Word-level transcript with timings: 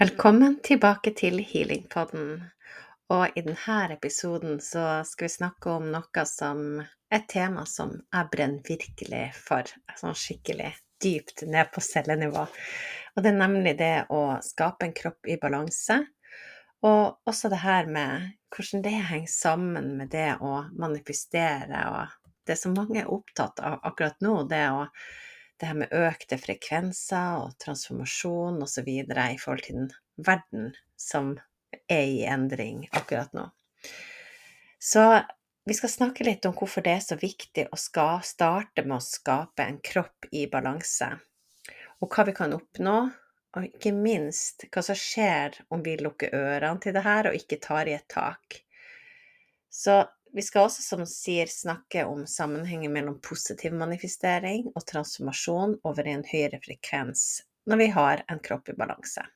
Velkommen 0.00 0.54
tilbake 0.64 1.10
til 1.12 1.42
Healingpodden. 1.44 2.38
Og 3.12 3.34
i 3.36 3.42
denne 3.44 3.80
episoden 3.92 4.56
så 4.64 5.02
skal 5.04 5.26
vi 5.26 5.32
snakke 5.34 5.74
om 5.74 5.90
noe 5.92 6.22
som 6.24 6.62
Et 7.12 7.26
tema 7.28 7.66
som 7.68 7.92
jeg 7.98 8.30
brenner 8.32 8.64
virkelig 8.64 9.26
for, 9.36 9.68
sånn 10.00 10.16
skikkelig 10.16 10.70
dypt 11.04 11.44
ned 11.44 11.68
på 11.74 11.84
cellenivå. 11.84 12.46
Og 13.12 13.20
det 13.20 13.28
er 13.34 13.38
nemlig 13.42 13.76
det 13.76 13.92
å 14.08 14.22
skape 14.46 14.88
en 14.88 14.96
kropp 14.96 15.28
i 15.28 15.36
balanse. 15.42 15.98
Og 16.80 17.28
også 17.28 17.52
det 17.52 17.60
her 17.60 17.90
med 17.98 18.30
hvordan 18.56 18.86
det 18.86 18.98
henger 19.10 19.34
sammen 19.36 19.96
med 19.98 20.14
det 20.16 20.30
å 20.40 20.62
manifestere, 20.80 21.84
og 21.92 22.38
det 22.48 22.56
som 22.56 22.72
mange 22.72 23.02
er 23.02 23.12
opptatt 23.12 23.60
av 23.60 23.82
akkurat 23.84 24.16
nå, 24.24 24.46
det 24.48 24.64
å 24.72 24.86
det 25.60 25.68
her 25.68 25.78
med 25.82 25.92
økte 25.92 26.38
frekvenser 26.40 27.44
og 27.44 27.56
transformasjon 27.62 28.62
osv. 28.64 28.88
i 28.88 29.38
forhold 29.40 29.64
til 29.66 29.82
den 29.82 29.90
verden 30.16 30.70
som 30.96 31.34
er 31.88 32.06
i 32.06 32.22
endring 32.26 32.86
akkurat 32.92 33.32
nå. 33.36 33.46
Så 34.80 35.04
vi 35.68 35.76
skal 35.76 35.92
snakke 35.92 36.24
litt 36.24 36.46
om 36.48 36.54
hvorfor 36.56 36.84
det 36.84 36.94
er 36.96 37.02
så 37.04 37.16
viktig 37.20 37.66
å 37.70 37.78
starte 37.78 38.84
med 38.86 38.96
å 38.96 39.04
skape 39.04 39.66
en 39.66 39.80
kropp 39.84 40.30
i 40.32 40.46
balanse, 40.50 41.10
og 42.00 42.08
hva 42.08 42.24
vi 42.26 42.34
kan 42.36 42.56
oppnå, 42.56 42.96
og 43.50 43.66
ikke 43.66 43.92
minst 43.92 44.64
hva 44.70 44.82
som 44.86 44.96
skjer 44.96 45.58
om 45.74 45.82
vi 45.84 45.96
lukker 46.00 46.32
ørene 46.34 46.80
til 46.80 46.94
det 46.96 47.04
her 47.04 47.28
og 47.28 47.36
ikke 47.36 47.60
tar 47.62 47.90
i 47.90 47.96
et 47.98 48.08
tak. 48.08 48.60
Så 49.70 50.00
vi 50.32 50.42
skal 50.42 50.68
også, 50.68 50.82
som 50.82 51.02
sier, 51.08 51.50
snakke 51.50 52.04
om 52.06 52.26
sammenhengen 52.26 52.92
mellom 52.92 53.18
positiv 53.24 53.74
manifestering 53.74 54.68
og 54.74 54.86
transformasjon 54.86 55.78
over 55.84 56.06
i 56.06 56.14
en 56.18 56.26
høyere 56.26 56.60
frekvens 56.64 57.42
når 57.70 57.82
vi 57.82 57.90
har 57.94 58.22
en 58.32 58.40
kropp 58.42 58.70
i 58.72 58.76
balanse. 58.78 59.26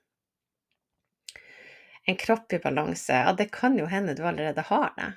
En 2.07 2.17
kropp 2.21 2.53
i 2.53 2.61
balanse, 2.61 3.17
ja, 3.17 3.33
det 3.33 3.51
kan 3.53 3.79
jo 3.79 3.87
hende 3.89 4.15
du 4.17 4.25
allerede 4.27 4.65
har 4.69 4.91
det. 4.97 5.13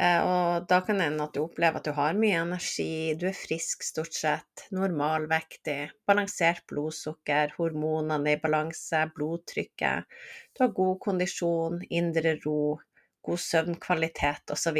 Eh, 0.00 0.20
og 0.24 0.66
da 0.68 0.80
kan 0.84 0.98
det 0.98 1.06
hende 1.06 1.26
at 1.28 1.34
du 1.36 1.42
opplever 1.44 1.78
at 1.78 1.86
du 1.86 1.92
har 1.96 2.16
mye 2.18 2.40
energi, 2.42 3.14
du 3.18 3.26
er 3.30 3.36
frisk 3.36 3.84
stort 3.86 4.16
sett, 4.16 4.66
normalvektig, 4.74 5.92
balansert 6.08 6.64
blodsukker, 6.72 7.54
hormonene 7.58 8.36
i 8.36 8.40
balanse, 8.42 9.04
blodtrykket, 9.16 10.08
du 10.52 10.64
har 10.64 10.74
god 10.76 10.98
kondisjon, 11.06 11.82
indre 11.90 12.36
ro, 12.44 12.80
god 13.22 13.40
søvnkvalitet 13.40 14.52
osv. 14.54 14.78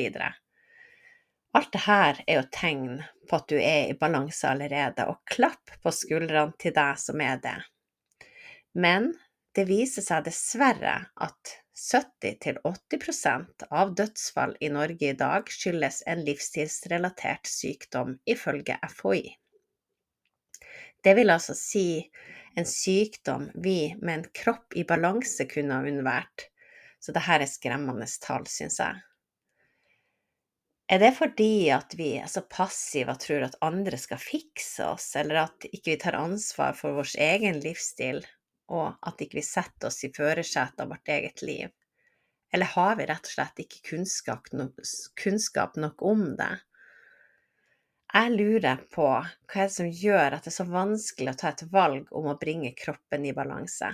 Alt 1.52 1.72
dette 1.74 1.96
er 2.26 2.38
jo 2.38 2.44
tegn 2.54 3.02
på 3.28 3.38
at 3.38 3.50
du 3.50 3.58
er 3.58 3.90
i 3.90 3.98
balanse 3.98 4.48
allerede, 4.48 5.04
og 5.08 5.20
klapp 5.28 5.74
på 5.82 5.92
skuldrene 5.92 6.56
til 6.60 6.74
deg 6.76 7.00
som 7.00 7.20
er 7.20 7.42
det. 7.44 7.58
Men 8.72 9.12
det 9.56 9.66
viser 9.68 10.04
seg 10.04 10.24
dessverre 10.24 10.94
at 11.20 11.56
70-80% 11.76 13.66
av 13.70 13.92
dødsfall 13.98 14.54
i 14.60 14.70
Norge 14.72 15.10
i 15.10 15.18
dag 15.18 15.48
skyldes 15.50 16.02
en 16.08 16.22
livsstilsrelatert 16.24 17.48
sykdom, 17.48 18.16
ifølge 18.24 18.78
FHI. 18.88 19.22
Det 21.02 21.16
vil 21.18 21.32
altså 21.34 21.56
si 21.58 21.86
en 22.56 22.68
sykdom 22.68 23.48
vi 23.64 23.94
med 24.00 24.14
en 24.14 24.26
kropp 24.36 24.76
i 24.78 24.84
balanse 24.88 25.48
kunne 25.50 25.74
ha 25.74 25.88
unnvært, 25.88 26.51
så 27.02 27.14
det 27.14 27.24
her 27.26 27.42
er 27.42 27.50
skremmende 27.50 28.06
tall, 28.22 28.46
syns 28.46 28.78
jeg. 28.78 29.00
Er 30.92 31.00
det 31.00 31.14
fordi 31.16 31.70
at 31.72 31.94
vi 31.96 32.10
er 32.20 32.28
så 32.28 32.42
passive 32.44 33.14
og 33.14 33.20
tror 33.22 33.46
at 33.46 33.58
andre 33.64 33.98
skal 33.98 34.20
fikse 34.20 34.86
oss, 34.86 35.14
eller 35.16 35.46
at 35.46 35.66
ikke 35.70 35.94
vi 35.94 36.00
tar 36.02 36.18
ansvar 36.18 36.76
for 36.78 36.98
vår 36.98 37.14
egen 37.24 37.62
livsstil, 37.64 38.20
og 38.72 38.98
at 39.00 39.22
ikke 39.24 39.40
vi 39.40 39.46
setter 39.46 39.88
oss 39.88 40.02
i 40.04 40.12
førersetet 40.12 40.84
av 40.84 40.92
vårt 40.92 41.08
eget 41.14 41.42
liv? 41.46 41.72
Eller 42.52 42.68
har 42.74 42.98
vi 42.98 43.08
rett 43.08 43.24
og 43.24 43.34
slett 43.34 43.64
ikke 43.64 43.80
kunnskap 43.88 44.52
kunnskap 45.22 45.80
nok 45.80 46.04
om 46.04 46.26
det? 46.36 46.52
Jeg 48.12 48.34
lurer 48.36 48.82
på 48.92 49.06
hva 49.08 49.24
er 49.56 49.70
det 49.70 49.72
som 49.72 49.88
gjør 49.88 50.34
at 50.36 50.44
det 50.44 50.52
er 50.52 50.58
så 50.58 50.68
vanskelig 50.68 51.32
å 51.32 51.38
ta 51.40 51.54
et 51.54 51.64
valg 51.72 52.10
om 52.12 52.28
å 52.28 52.36
bringe 52.36 52.74
kroppen 52.76 53.24
i 53.24 53.32
balanse. 53.32 53.88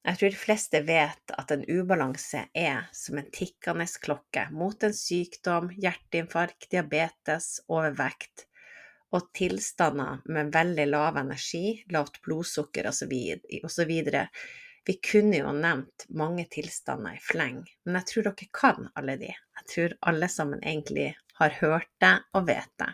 Jeg 0.00 0.16
tror 0.16 0.32
de 0.32 0.40
fleste 0.40 0.80
vet 0.88 1.32
at 1.36 1.50
en 1.52 1.64
ubalanse 1.68 2.46
er 2.56 2.86
som 2.96 3.18
en 3.20 3.28
tikkende 3.34 3.84
klokke 4.00 4.46
mot 4.54 4.86
en 4.86 4.94
sykdom, 4.96 5.68
hjerteinfarkt, 5.76 6.70
diabetes, 6.72 7.58
overvekt 7.68 8.46
og 9.12 9.28
tilstander 9.36 10.22
med 10.30 10.52
veldig 10.54 10.86
lav 10.88 11.18
energi, 11.20 11.82
lavt 11.92 12.20
blodsukker 12.24 12.88
osv. 12.88 13.12
Vi 14.88 14.96
kunne 15.04 15.42
jo 15.42 15.52
nevnt 15.52 16.06
mange 16.16 16.46
tilstander 16.50 17.18
i 17.18 17.20
fleng, 17.20 17.60
men 17.84 18.00
jeg 18.00 18.08
tror 18.10 18.30
dere 18.30 18.48
kan 18.56 18.88
alle 18.96 19.18
de. 19.20 19.34
Jeg 19.60 19.68
tror 19.74 19.98
alle 20.12 20.30
sammen 20.32 20.64
egentlig 20.64 21.10
har 21.42 21.58
hørt 21.60 21.92
det 22.00 22.16
og 22.32 22.48
vet 22.48 22.72
det. 22.80 22.90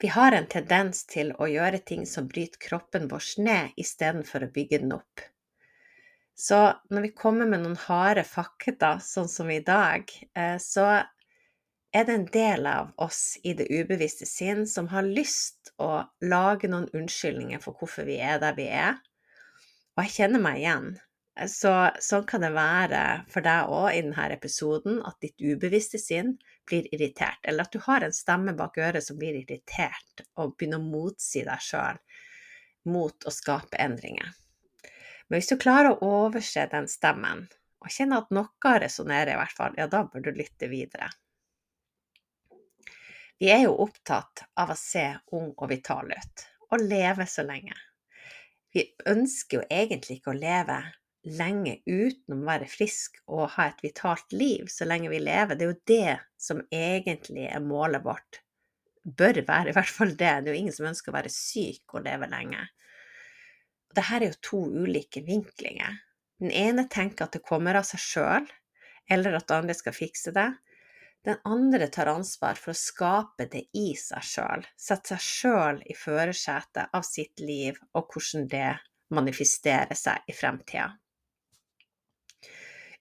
Vi 0.00 0.08
har 0.08 0.32
en 0.32 0.46
tendens 0.46 1.02
til 1.10 1.32
å 1.42 1.48
gjøre 1.50 1.80
ting 1.82 2.04
som 2.06 2.28
bryter 2.30 2.60
kroppen 2.62 3.08
vår 3.10 3.24
ned, 3.42 3.72
istedenfor 3.76 4.46
å 4.46 4.52
bygge 4.54 4.78
den 4.84 4.94
opp. 4.94 5.24
Så 6.38 6.58
når 6.94 7.08
vi 7.08 7.14
kommer 7.18 7.48
med 7.50 7.64
noen 7.64 7.80
harde 7.88 8.22
fakta, 8.22 8.92
sånn 9.02 9.26
som 9.28 9.50
i 9.50 9.58
dag, 9.58 10.06
eh, 10.38 10.54
så 10.62 10.86
er 11.90 12.06
det 12.06 12.14
en 12.14 12.28
del 12.30 12.68
av 12.70 12.92
oss 13.02 13.40
i 13.42 13.56
det 13.58 13.66
ubevisste 13.72 14.26
sinn 14.28 14.66
som 14.70 14.86
har 14.92 15.02
lyst 15.02 15.72
å 15.82 16.04
lage 16.22 16.70
noen 16.70 16.86
unnskyldninger 16.94 17.58
for 17.64 17.74
hvorfor 17.80 18.06
vi 18.06 18.20
er 18.22 18.38
der 18.38 18.54
vi 18.54 18.68
er. 18.70 19.00
Og 19.96 20.04
jeg 20.04 20.14
kjenner 20.20 20.44
meg 20.46 20.62
igjen. 20.62 20.92
Så 21.46 21.70
sånn 22.02 22.24
kan 22.26 22.42
det 22.42 22.50
være 22.50 23.02
for 23.30 23.46
deg 23.46 23.70
òg 23.70 23.92
i 23.94 24.00
denne 24.02 24.24
episoden, 24.34 24.98
at 25.06 25.20
ditt 25.22 25.38
ubevisste 25.38 26.00
sinn 26.02 26.32
blir 26.66 26.88
irritert, 26.94 27.38
eller 27.46 27.68
at 27.68 27.76
du 27.76 27.78
har 27.84 28.02
en 28.02 28.14
stemme 28.14 28.56
bak 28.58 28.80
øret 28.82 29.06
som 29.06 29.20
blir 29.20 29.36
irritert 29.38 30.24
og 30.34 30.56
begynner 30.56 30.82
å 30.82 30.88
motsi 30.88 31.44
deg 31.46 31.62
sjøl 31.62 32.00
mot 32.90 33.28
å 33.28 33.34
skape 33.34 33.78
endringer. 33.78 34.34
Men 35.28 35.38
hvis 35.38 35.52
du 35.52 35.60
klarer 35.60 35.94
å 35.94 36.10
overse 36.24 36.66
den 36.72 36.90
stemmen, 36.90 37.46
og 37.78 37.94
kjenne 37.94 38.18
at 38.18 38.34
noe 38.34 38.74
resonnerer 38.82 39.36
i 39.36 39.38
hvert 39.38 39.54
fall, 39.54 39.78
ja, 39.78 39.86
da 39.86 40.02
bør 40.10 40.26
du 40.26 40.32
lytte 40.34 40.66
videre. 40.72 41.12
Vi 43.38 43.52
er 43.54 43.68
jo 43.68 43.76
opptatt 43.84 44.48
av 44.58 44.72
å 44.72 44.78
se 44.78 45.06
ung 45.38 45.52
og 45.52 45.68
vital 45.70 46.10
ut, 46.10 46.48
og 46.72 46.82
leve 46.82 47.28
så 47.30 47.44
lenge. 47.46 47.76
Vi 48.74 48.82
ønsker 49.06 49.60
jo 49.60 49.68
egentlig 49.70 50.18
ikke 50.18 50.34
å 50.34 50.40
leve 50.40 50.80
lenge 51.36 51.78
uten 51.86 52.36
å 52.36 52.46
være 52.46 52.68
frisk 52.70 53.18
og 53.26 53.48
ha 53.56 53.68
et 53.68 53.80
vitalt 53.84 54.32
liv 54.32 54.68
så 54.72 54.86
lenge 54.88 55.10
vi 55.12 55.20
lever. 55.22 55.56
Det 55.56 55.66
er 55.66 55.72
jo 55.72 55.86
det 55.90 56.16
som 56.40 56.62
egentlig 56.74 57.48
er 57.50 57.64
målet 57.64 58.04
vårt. 58.04 58.40
Bør 59.02 59.40
være 59.48 59.72
i 59.72 59.76
hvert 59.76 59.94
fall 59.94 60.12
det. 60.14 60.34
Det 60.44 60.50
er 60.50 60.54
jo 60.54 60.60
ingen 60.62 60.74
som 60.74 60.88
ønsker 60.90 61.12
å 61.12 61.16
være 61.18 61.32
syk 61.32 61.96
og 61.96 62.04
leve 62.06 62.28
lenge. 62.30 62.66
Dette 63.88 64.18
er 64.18 64.28
jo 64.28 64.38
to 64.44 64.62
ulike 64.84 65.24
vinklinger. 65.26 66.00
Den 66.38 66.52
ene 66.54 66.86
tenker 66.90 67.26
at 67.26 67.34
det 67.34 67.46
kommer 67.46 67.80
av 67.80 67.86
seg 67.88 68.02
sjøl, 68.02 68.48
eller 69.10 69.38
at 69.38 69.54
andre 69.54 69.74
skal 69.74 69.96
fikse 69.96 70.34
det. 70.36 70.50
Den 71.26 71.40
andre 71.48 71.88
tar 71.90 72.10
ansvar 72.12 72.60
for 72.60 72.72
å 72.72 72.78
skape 72.78 73.48
det 73.50 73.64
i 73.76 73.90
seg 73.98 74.22
sjøl, 74.22 74.62
sette 74.78 75.16
seg 75.16 75.24
sjøl 75.24 75.82
i 75.88 75.96
førersetet 75.98 76.94
av 76.94 77.04
sitt 77.06 77.42
liv 77.42 77.80
og 77.98 78.12
hvordan 78.12 78.46
det 78.52 78.70
manifesterer 79.16 79.98
seg 79.98 80.30
i 80.30 80.36
fremtida 80.36 80.92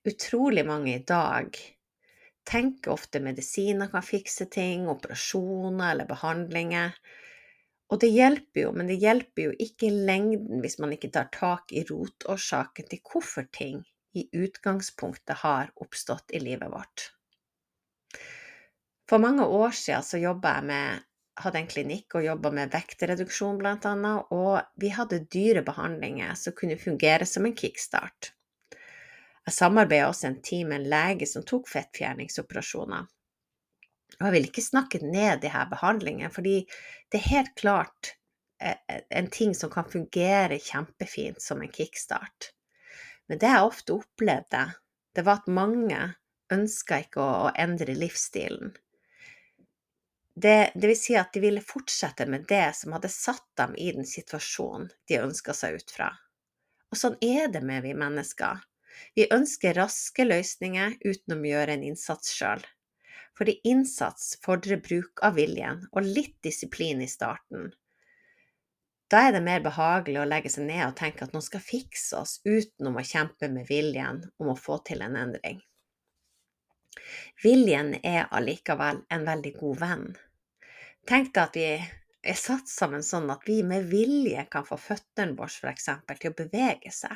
utrolig 0.07 0.65
mange 0.67 0.95
i 0.95 1.03
dag 1.03 1.57
tenker 2.47 2.93
ofte 2.93 3.19
medisiner 3.19 3.89
kan 3.91 4.05
fikse 4.05 4.47
ting, 4.51 4.87
operasjoner 4.87 5.91
eller 5.91 6.07
behandlinger. 6.07 6.93
Og 7.91 7.99
det 8.03 8.11
hjelper 8.11 8.65
jo, 8.65 8.71
men 8.75 8.87
det 8.89 8.99
hjelper 9.01 9.49
jo 9.49 9.55
ikke 9.63 9.89
i 9.89 10.05
lengden 10.07 10.63
hvis 10.63 10.79
man 10.83 10.95
ikke 10.95 11.11
tar 11.15 11.29
tak 11.33 11.71
i 11.75 11.83
rotårsaken 11.87 12.87
til 12.91 13.03
hvorfor 13.03 13.47
ting 13.55 13.83
i 14.17 14.25
utgangspunktet 14.35 15.43
har 15.43 15.71
oppstått 15.75 16.33
i 16.35 16.41
livet 16.43 16.71
vårt. 16.71 17.11
For 19.07 19.23
mange 19.23 19.45
år 19.45 19.75
siden 19.75 20.03
så 20.03 20.19
jobba 20.19 20.57
jeg 20.57 20.67
med 20.71 21.03
hadde 21.37 21.59
en 21.61 21.69
klinikk 21.69 22.15
og 22.17 22.25
jobba 22.25 22.51
med 22.53 22.71
vektreduksjon 22.73 23.59
bl.a., 23.61 24.13
og 24.33 24.81
vi 24.81 24.89
hadde 24.95 25.21
dyre 25.31 25.61
behandlinger 25.67 26.33
som 26.39 26.55
kunne 26.57 26.79
fungere 26.81 27.27
som 27.29 27.45
en 27.45 27.55
kickstart. 27.55 28.31
Jeg 29.47 29.55
samarbeida 29.55 30.09
også 30.09 30.27
en 30.27 30.41
tid 30.43 30.67
med 30.67 30.81
en 30.81 30.89
lege 30.91 31.27
som 31.29 31.45
tok 31.47 31.69
fettfjerningsoperasjoner. 31.71 33.05
Og 34.17 34.25
jeg 34.25 34.33
vil 34.33 34.47
ikke 34.49 34.63
snakke 34.65 34.99
ned 35.03 35.39
de 35.43 35.51
her 35.53 35.69
behandlingene, 35.71 36.31
fordi 36.33 36.57
det 37.11 37.21
er 37.21 37.29
helt 37.29 37.53
klart 37.59 38.11
eh, 38.59 38.75
eh, 38.89 39.05
en 39.09 39.29
ting 39.31 39.55
som 39.55 39.71
kan 39.71 39.87
fungere 39.87 40.59
kjempefint 40.59 41.39
som 41.43 41.61
en 41.63 41.71
kickstart. 41.71 42.51
Men 43.27 43.39
det 43.39 43.53
jeg 43.53 43.69
ofte 43.69 43.95
opplevde, 43.95 44.65
det 45.15 45.23
var 45.27 45.41
at 45.41 45.51
mange 45.51 46.01
ønska 46.53 47.01
ikke 47.05 47.23
å, 47.23 47.49
endre 47.55 47.95
livsstilen. 47.95 48.75
Det, 50.37 50.71
det, 50.75 50.85
vil 50.85 50.99
si 50.99 51.15
at 51.17 51.31
de 51.33 51.41
ville 51.41 51.63
fortsette 51.65 52.27
med 52.29 52.45
det 52.51 52.67
som 52.77 52.93
hadde 52.93 53.09
satt 53.09 53.47
dem 53.57 53.73
i 53.79 53.89
den 53.95 54.05
situasjonen 54.05 54.91
de 55.09 55.23
ønska 55.23 55.55
seg 55.57 55.79
ut 55.79 55.93
fra. 55.95 56.11
Og 56.91 56.99
sånn 56.99 57.15
er 57.25 57.47
det 57.51 57.63
med 57.65 57.87
vi 57.87 57.95
mennesker. 57.97 58.61
Vi 59.15 59.27
ønsker 59.33 59.77
raske 59.77 60.25
løsninger 60.25 60.97
uten 61.05 61.35
å 61.35 61.49
gjøre 61.49 61.77
en 61.77 61.85
innsats 61.89 62.33
sjøl. 62.37 62.63
Fordi 63.37 63.59
innsats 63.69 64.37
fordrer 64.45 64.81
bruk 64.81 65.21
av 65.25 65.37
viljen 65.37 65.83
og 65.91 66.05
litt 66.05 66.37
disiplin 66.45 67.03
i 67.05 67.09
starten. 67.11 67.71
Da 69.07 69.21
er 69.27 69.37
det 69.37 69.43
mer 69.45 69.61
behagelig 69.63 70.19
å 70.19 70.27
legge 70.27 70.49
seg 70.51 70.65
ned 70.67 70.83
og 70.83 70.97
tenke 70.99 71.23
at 71.23 71.35
noen 71.35 71.45
skal 71.45 71.63
fikse 71.63 72.17
oss, 72.19 72.39
utenom 72.43 72.97
å 72.99 73.05
kjempe 73.07 73.47
med 73.53 73.69
viljen 73.69 74.25
om 74.41 74.51
å 74.51 74.57
få 74.59 74.81
til 74.89 75.05
en 75.05 75.15
endring. 75.15 75.61
Viljen 77.43 77.93
er 78.01 78.27
allikevel 78.35 79.05
en 79.13 79.23
veldig 79.29 79.53
god 79.61 79.79
venn. 79.83 80.07
Tenk 81.07 81.31
deg 81.37 81.43
at 81.45 81.55
vi 81.55 81.69
er 82.33 82.39
satt 82.41 82.67
sammen 82.67 83.05
sånn 83.05 83.29
at 83.31 83.45
vi 83.47 83.61
med 83.63 83.87
vilje 83.91 84.43
kan 84.51 84.65
få 84.67 84.75
føttene 84.81 85.37
våre 85.37 85.53
f.eks. 85.53 85.87
til 86.19 86.33
å 86.33 86.37
bevege 86.41 86.91
seg. 86.91 87.15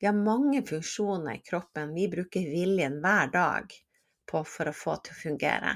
Vi 0.00 0.08
har 0.08 0.16
mange 0.16 0.62
funksjoner 0.66 1.36
i 1.36 1.44
kroppen 1.44 1.94
vi 1.94 2.08
bruker 2.08 2.48
viljen 2.48 2.98
hver 3.04 3.32
dag 3.34 3.74
på 4.30 4.42
for 4.48 4.70
å 4.70 4.76
få 4.76 4.96
til 5.04 5.16
å 5.16 5.20
fungere. 5.20 5.74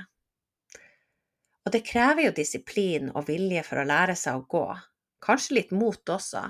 Og 1.64 1.72
det 1.72 1.84
krever 1.84 2.26
jo 2.28 2.36
disiplin 2.36 3.12
og 3.12 3.28
vilje 3.28 3.62
for 3.66 3.80
å 3.80 3.88
lære 3.88 4.16
seg 4.16 4.40
å 4.40 4.48
gå, 4.48 4.66
Kanskje 5.24 5.54
litt 5.56 5.70
mot 5.72 6.10
også, 6.12 6.42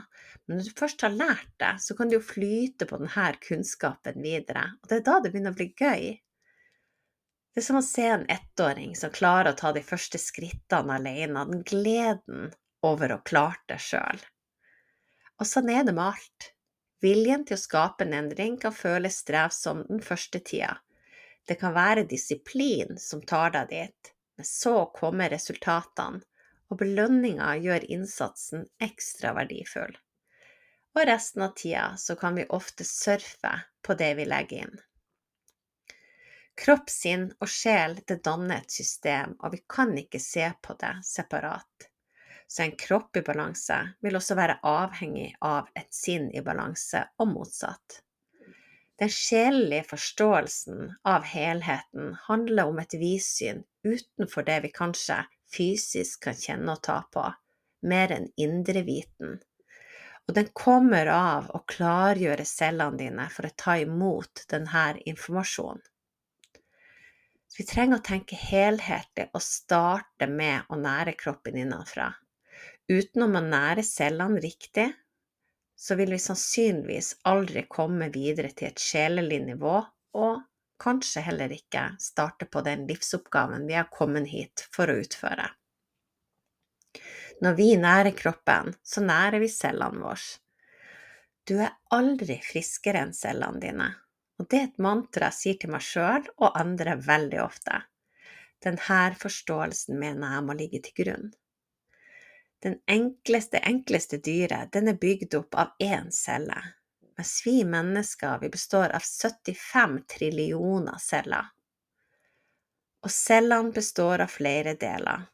men 0.47 0.59
når 0.59 0.67
du 0.67 0.79
først 0.79 1.05
har 1.07 1.15
lært 1.15 1.51
det, 1.63 1.75
så 1.79 1.95
kan 1.95 2.11
du 2.11 2.17
jo 2.17 2.25
flyte 2.27 2.89
på 2.91 2.99
denne 2.99 3.29
kunnskapen 3.45 4.19
videre, 4.25 4.65
og 4.83 4.91
det 4.91 4.97
er 4.99 5.05
da 5.07 5.19
det 5.23 5.31
begynner 5.31 5.55
å 5.55 5.59
bli 5.61 5.69
gøy. 5.79 6.09
Det 7.55 7.63
er 7.63 7.67
som 7.69 7.79
å 7.79 7.85
se 7.87 8.09
en 8.11 8.27
ettåring 8.35 8.97
som 8.99 9.15
klarer 9.15 9.53
å 9.53 9.59
ta 9.61 9.71
de 9.77 9.83
første 9.87 10.19
skrittene 10.19 10.97
alene, 10.97 11.45
den 11.53 11.63
gleden 11.63 12.51
over 12.83 13.15
å 13.15 13.23
klare 13.23 13.63
det 13.71 13.79
sjøl. 13.79 14.25
Og 15.39 15.47
sånn 15.47 15.71
er 15.71 15.87
det 15.87 15.95
med 15.95 16.09
alt. 16.09 16.51
Viljen 17.05 17.43
til 17.45 17.59
å 17.59 17.61
skape 17.61 18.07
en 18.07 18.15
endring 18.17 18.57
kan 18.61 18.73
føles 18.73 19.19
strevsom 19.21 19.83
den 19.91 20.01
første 20.05 20.41
tida. 20.41 20.79
Det 21.45 21.59
kan 21.61 21.75
være 21.77 22.07
disiplin 22.09 22.97
som 22.99 23.21
tar 23.21 23.53
deg 23.53 23.69
dit, 23.75 24.13
men 24.37 24.49
så 24.49 24.87
kommer 24.97 25.29
resultatene, 25.35 26.23
og 26.73 26.81
belønninga 26.81 27.51
gjør 27.61 27.85
innsatsen 27.93 28.65
ekstra 28.83 29.35
verdifull. 29.37 29.93
Og 30.97 31.05
resten 31.11 31.45
av 31.45 31.53
tida 31.59 31.85
så 32.01 32.17
kan 32.17 32.39
vi 32.39 32.49
ofte 32.49 32.87
surfe 32.89 33.53
på 33.85 33.97
det 34.01 34.13
vi 34.17 34.25
legger 34.31 34.65
inn. 34.65 34.83
Kropp, 36.57 36.89
sinn 36.89 37.33
og 37.43 37.51
sjel 37.51 37.99
det 38.07 38.23
danner 38.25 38.63
et 38.63 38.71
system, 38.71 39.35
og 39.43 39.57
vi 39.57 39.65
kan 39.69 39.93
ikke 39.99 40.23
se 40.23 40.47
på 40.63 40.77
det 40.81 40.95
separat. 41.05 41.91
Så 42.55 42.63
en 42.63 42.77
kropp 42.79 43.17
i 43.17 43.23
balanse 43.27 43.77
vil 44.07 44.15
også 44.15 44.37
være 44.39 44.61
avhengig 44.63 45.33
av 45.43 45.67
et 45.75 45.89
sinn 45.91 46.29
i 46.31 46.43
balanse, 46.47 47.01
og 47.19 47.33
motsatt. 47.33 47.97
Den 49.03 49.11
sjelelige 49.11 49.89
forståelsen 49.89 50.93
av 51.11 51.27
helheten 51.27 52.13
handler 52.29 52.71
om 52.71 52.79
et 52.79 52.95
vidsyn 52.95 53.65
utenfor 53.83 54.47
det 54.47 54.61
vi 54.69 54.71
kanskje 54.77 55.19
fysisk 55.57 56.29
kan 56.29 56.39
kjenne 56.39 56.79
og 56.79 56.85
ta 56.87 57.01
på, 57.17 57.27
mer 57.91 58.15
enn 58.15 58.31
indreviten. 58.39 59.41
Og 60.29 60.39
den 60.39 60.55
kommer 60.55 61.11
av 61.11 61.51
å 61.59 61.65
klargjøre 61.75 62.47
cellene 62.47 63.03
dine 63.03 63.27
for 63.35 63.51
å 63.51 63.57
ta 63.67 63.81
imot 63.83 64.47
denne 64.55 64.93
informasjonen. 65.03 65.83
Så 67.51 67.65
vi 67.65 67.67
trenger 67.67 67.99
å 67.99 68.11
tenke 68.15 68.39
helhetlig 68.39 69.33
og 69.33 69.43
starte 69.43 70.31
med 70.31 70.71
å 70.71 70.79
nære 70.79 71.19
kroppen 71.19 71.59
innenfra. 71.59 72.15
Utenom 72.93 73.39
å 73.39 73.41
nære 73.41 73.83
cellene 73.87 74.41
riktig, 74.45 74.91
så 75.77 75.97
vil 75.97 76.11
vi 76.13 76.21
sannsynligvis 76.21 77.15
aldri 77.31 77.63
komme 77.71 78.11
videre 78.13 78.51
til 78.53 78.69
et 78.69 78.81
sjelelig 78.81 79.41
nivå, 79.47 79.79
og 80.21 80.43
kanskje 80.85 81.23
heller 81.25 81.53
ikke 81.55 81.87
starte 82.03 82.45
på 82.45 82.61
den 82.67 82.85
livsoppgaven 82.89 83.65
vi 83.67 83.79
har 83.79 83.89
kommet 83.93 84.29
hit 84.29 84.67
for 84.75 84.93
å 84.93 84.99
utføre. 85.01 85.47
Når 87.41 87.57
vi 87.59 87.69
nærer 87.81 88.15
kroppen, 88.17 88.75
så 88.85 89.03
nærer 89.03 89.41
vi 89.43 89.49
cellene 89.51 90.05
våre. 90.05 90.41
Du 91.49 91.57
er 91.61 91.73
aldri 91.93 92.37
friskere 92.45 93.01
enn 93.05 93.15
cellene 93.17 93.61
dine, 93.61 93.89
og 94.41 94.49
det 94.49 94.61
er 94.61 94.69
et 94.69 94.85
mantra 94.87 95.33
jeg 95.33 95.39
sier 95.39 95.63
til 95.63 95.73
meg 95.73 95.85
sjøl 95.85 96.29
og 96.37 96.61
andre 96.61 96.99
veldig 97.01 97.41
ofte. 97.45 97.81
Denne 98.65 99.01
forståelsen 99.21 99.99
mener 100.01 100.37
jeg 100.37 100.47
må 100.47 100.57
ligge 100.61 100.81
til 100.85 100.97
grunn. 101.01 101.33
Den 102.65 102.79
enkleste, 102.87 103.59
enkleste 103.59 104.17
dyret, 104.25 104.71
den 104.73 104.89
er 104.89 104.97
bygd 104.97 105.35
opp 105.37 105.57
av 105.61 105.75
én 105.85 106.07
celle, 106.17 106.57
mens 107.13 107.33
vi 107.45 107.59
mennesker 107.69 108.39
vi 108.41 108.49
består 108.55 108.95
av 108.97 109.05
75 109.05 109.99
trillioner 110.09 110.97
celler. 110.97 111.51
Og 113.05 113.13
cellene 113.13 113.75
består 113.77 114.25
av 114.25 114.33
flere 114.33 114.73
deler. 114.81 115.27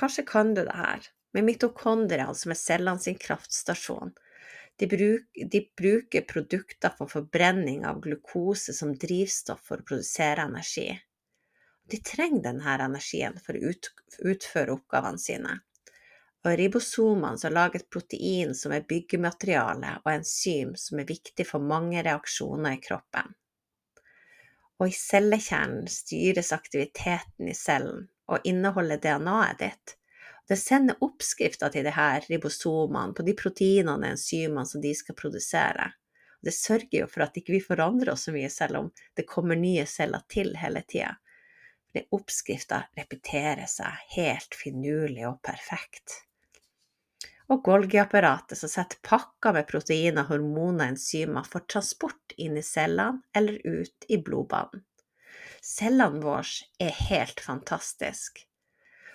Kanskje 0.00 0.24
kan 0.32 0.54
du 0.56 0.62
det 0.62 0.78
her, 0.78 1.10
med 1.36 1.44
mitokondriene 1.50 2.32
som 2.32 2.56
er 2.56 2.60
cellene 2.62 3.04
sin 3.04 3.20
kraftstasjon. 3.20 4.16
De, 4.80 4.88
bruk, 4.88 5.28
de, 5.52 5.64
bruker 5.76 6.24
produkter 6.24 6.96
for 6.96 7.12
forbrenning 7.12 7.84
av 7.84 8.00
glukose 8.00 8.72
som 8.72 8.96
drivstoff 8.96 9.60
for 9.68 9.84
å 9.84 9.90
produsere 9.92 10.48
energi. 10.48 10.88
De 11.84 12.00
trenger 12.00 12.48
denne 12.48 12.80
energien 12.88 13.36
for 13.44 13.60
å 13.60 13.74
ut, 13.74 13.92
utføre 14.24 14.80
oppgavene 14.80 15.20
sine 15.20 15.60
og 16.48 16.56
ribosomene 16.58 17.38
som 17.38 17.52
lager 17.52 17.82
et 17.82 17.90
protein 17.92 18.54
som 18.56 18.72
er 18.72 18.86
byggemateriale 18.88 19.98
og 20.04 20.10
enzym 20.12 20.74
som 20.80 21.00
er 21.00 21.08
viktig 21.08 21.46
for 21.46 21.64
mange 21.64 22.02
reaksjoner 22.04 22.76
i 22.76 22.80
kroppen. 22.82 23.34
Og 24.78 24.88
i 24.88 24.94
cellekjernen 24.94 25.88
styres 25.90 26.52
aktiviteten 26.54 27.50
i 27.50 27.56
cellen 27.58 28.06
og 28.30 28.44
inneholder 28.46 29.00
DNA-et 29.02 29.62
ditt. 29.64 29.94
Det 30.48 30.56
sender 30.56 31.02
oppskrifter 31.04 31.72
til 31.74 31.84
de 31.84 31.92
her 31.92 32.24
ribosomene 32.30 33.16
på 33.16 33.24
de 33.26 33.34
proteinene 33.36 33.98
og 33.98 34.12
enzymene 34.14 34.64
som 34.70 34.80
de 34.84 34.94
skal 34.96 35.18
produsere. 35.18 35.90
Det 36.40 36.54
sørger 36.54 37.02
jo 37.02 37.08
for 37.10 37.26
at 37.26 37.36
ikke 37.36 37.52
vi 37.52 37.60
ikke 37.60 37.74
forandrer 37.74 38.14
oss 38.14 38.28
så 38.28 38.32
mye, 38.32 38.48
selv 38.48 38.78
om 38.78 38.92
det 39.18 39.26
kommer 39.28 39.58
nye 39.58 39.84
celler 39.90 40.24
til 40.30 40.54
hele 40.56 40.84
tida. 40.88 41.16
Oppskrifta 42.14 42.84
repeterer 42.94 43.66
seg 43.66 44.14
helt 44.14 44.54
finurlig 44.54 45.24
og 45.26 45.40
perfekt 45.42 46.27
og 47.48 47.62
Golgi-apparatet 47.64 48.58
som 48.60 48.70
setter 48.70 49.00
pakker 49.04 49.54
med 49.56 49.68
proteiner, 49.70 50.26
hormoner 50.28 50.84
og 50.84 50.92
enzymer 50.92 51.46
for 51.48 51.64
transport 51.70 52.34
inn 52.36 52.58
i 52.60 52.64
cellene 52.64 53.24
eller 53.36 53.60
ut 53.64 54.08
i 54.08 54.18
blodbanen. 54.20 54.84
Cellene 55.64 56.20
våre 56.22 56.68
er 56.80 56.94
helt 57.08 57.40
fantastiske, 57.42 58.44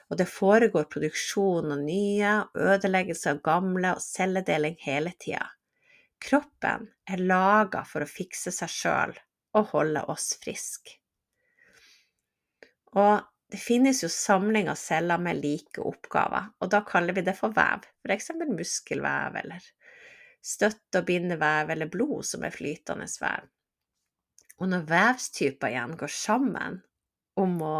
og 0.10 0.18
det 0.20 0.28
foregår 0.30 0.90
produksjon 0.92 1.72
av 1.75 1.84
nye, 1.86 2.34
ødeleggelse 2.58 3.36
av 3.36 3.44
gamle 3.46 3.94
og 3.96 4.04
celledeling 4.04 4.75
hele 4.84 5.13
tida. 5.20 5.46
Kroppen 6.24 6.90
er 7.10 7.24
laga 7.24 7.84
for 7.88 8.04
å 8.04 8.10
fikse 8.10 8.52
seg 8.56 8.72
sjøl 8.72 9.16
og 9.60 9.72
holde 9.74 10.04
oss 10.12 10.34
friske. 10.42 10.98
Og 12.94 13.24
det 13.53 13.60
finnes 13.62 14.00
jo 14.01 14.07
samling 14.10 14.65
av 14.69 14.79
celler 14.81 15.19
med 15.22 15.38
like 15.38 15.81
oppgaver, 15.86 16.48
og 16.57 16.72
da 16.74 16.79
kaller 16.88 17.13
vi 17.13 17.22
det 17.22 17.36
for 17.38 17.53
vev, 17.53 17.83
f.eks. 18.01 18.31
muskelvev 18.50 19.38
eller 19.43 19.67
støtte- 20.41 21.03
og 21.03 21.05
bindevev 21.05 21.69
eller 21.69 21.91
blod 21.93 22.25
som 22.25 22.48
er 22.48 22.55
flytende 22.55 23.05
vev. 23.22 23.45
Og 24.57 24.72
når 24.72 24.89
vevstyper 24.89 25.69
igjen 25.69 25.93
går 26.01 26.15
sammen 26.15 26.81
om 27.38 27.55
å 27.62 27.77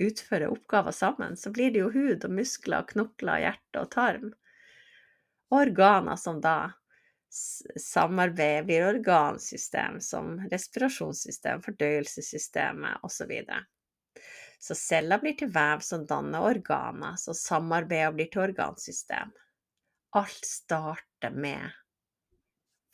utføre 0.00 0.48
oppgaver 0.54 0.96
sammen, 0.96 1.36
så 1.36 1.52
blir 1.52 1.74
det 1.74 1.84
jo 1.84 1.92
hud 1.92 2.24
og 2.24 2.36
muskler, 2.40 2.88
knokler, 2.88 3.44
hjerte 3.44 3.84
og 3.84 3.92
tarm. 3.92 4.32
Organer 5.52 6.16
som 6.16 6.40
da 6.40 6.58
samarbeider, 7.28 8.64
blir 8.64 8.88
organsystem 8.94 10.00
som 10.00 10.38
respirasjonssystem, 10.48 11.60
fordøyelsessystemet 11.68 13.04
osv. 13.04 13.36
Så 13.44 13.66
celler 14.74 15.20
blir 15.22 15.36
til 15.38 15.52
vev 15.54 15.82
som 15.86 16.06
danner 16.06 16.46
organer, 16.50 17.18
så 17.20 17.34
samarbeider 17.36 18.16
blir 18.16 18.30
til 18.32 18.48
organsystem. 18.48 19.30
Alt 20.18 20.48
starter 20.48 21.34
med 21.34 21.68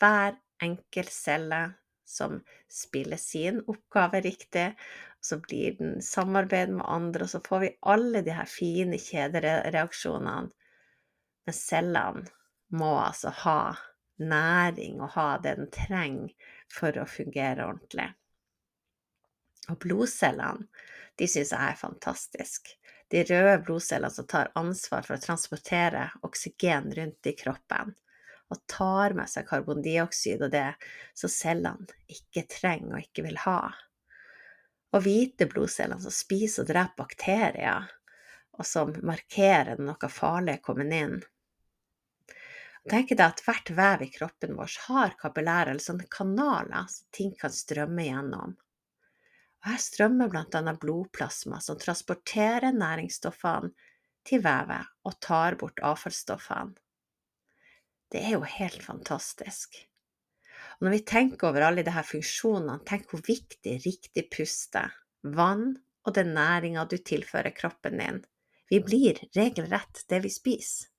hver 0.02 0.36
enkelt 0.62 1.12
celle 1.14 1.62
som 2.04 2.40
spiller 2.68 3.16
sin 3.16 3.62
oppgave 3.70 4.20
riktig, 4.20 4.74
så 5.24 5.38
blir 5.40 5.78
den 5.78 6.02
samarbeid 6.02 6.74
med 6.76 6.84
andre, 6.84 7.24
og 7.24 7.30
så 7.32 7.40
får 7.46 7.62
vi 7.62 7.70
alle 7.80 8.20
de 8.26 8.34
her 8.36 8.48
fine 8.50 8.98
kjedereaksjonene. 9.00 10.50
Men 11.44 11.56
cellene 11.56 12.26
må 12.76 12.90
altså 13.00 13.32
ha 13.44 13.60
næring 14.20 15.00
og 15.00 15.14
ha 15.16 15.30
det 15.42 15.56
den 15.58 15.70
trenger 15.72 16.52
for 16.72 17.00
å 17.00 17.08
fungere 17.08 17.66
ordentlig. 17.70 18.10
Og 19.72 19.78
blodcellene 19.80 20.68
de 21.18 21.28
syns 21.30 21.52
jeg 21.54 21.72
er 21.72 21.78
fantastisk. 21.78 22.72
De 23.12 23.22
røde 23.28 23.58
blodcellene 23.66 24.12
som 24.12 24.26
tar 24.26 24.52
ansvar 24.58 25.04
for 25.06 25.16
å 25.16 25.22
transportere 25.22 26.08
oksygen 26.26 26.90
rundt 26.96 27.30
i 27.30 27.36
kroppen. 27.38 27.94
og 28.52 28.60
tar 28.70 29.14
med 29.16 29.30
seg 29.30 29.46
karbondioksid 29.48 30.42
og 30.44 30.50
det 30.52 30.74
som 31.16 31.32
cellene 31.32 31.88
ikke 32.12 32.44
trenger 32.50 32.98
og 32.98 33.06
ikke 33.06 33.24
vil 33.26 33.38
ha. 33.46 33.72
Og 34.94 35.02
hvite 35.06 35.48
blodceller 35.50 35.98
som 36.02 36.14
spiser 36.14 36.62
og 36.62 36.70
dreper 36.70 37.00
bakterier, 37.00 37.88
og 38.54 38.68
som 38.68 38.92
markerer 39.02 39.80
når 39.80 39.88
noe 39.88 40.10
farlig 40.12 40.58
er 40.58 40.62
kommet 40.62 40.92
inn. 40.94 41.16
Tenk 42.90 43.14
deg 43.16 43.24
at 43.24 43.40
hvert 43.46 43.72
vev 43.74 44.04
i 44.04 44.10
kroppen 44.12 44.54
vår 44.58 44.76
har 44.90 45.16
kapillærer, 45.18 45.72
eller 45.72 45.82
sånne 45.82 46.06
kanaler, 46.12 46.84
som 46.92 47.08
ting 47.16 47.32
kan 47.40 47.50
strømme 47.50 48.04
gjennom. 48.06 48.54
Og 49.64 49.70
her 49.72 49.80
strømmer 49.80 50.28
bl.a. 50.28 50.74
blodplasma, 50.76 51.58
som 51.64 51.78
transporterer 51.80 52.74
næringsstoffene 52.76 53.72
til 54.28 54.42
vevet 54.44 54.90
og 55.08 55.16
tar 55.24 55.56
bort 55.60 55.80
avfallsstoffene. 55.80 56.76
Det 58.12 58.20
er 58.20 58.36
jo 58.36 58.44
helt 58.46 58.84
fantastisk. 58.84 59.78
Og 60.78 60.86
når 60.86 60.94
vi 60.98 61.06
tenker 61.08 61.48
over 61.48 61.64
alle 61.66 61.84
disse 61.86 62.04
funksjonene, 62.10 62.76
tenk 62.86 63.08
hvor 63.10 63.24
viktig 63.24 63.78
riktig 63.86 64.26
puste, 64.32 64.84
vann 65.24 65.72
og 66.04 66.14
den 66.18 66.34
næringa 66.36 66.84
du 66.90 66.98
tilfører 67.00 67.56
kroppen 67.56 67.98
din. 68.02 68.20
Vi 68.68 68.80
blir 68.84 69.20
regelrett 69.36 70.04
det 70.12 70.20
vi 70.24 70.32
spiser. 70.32 70.90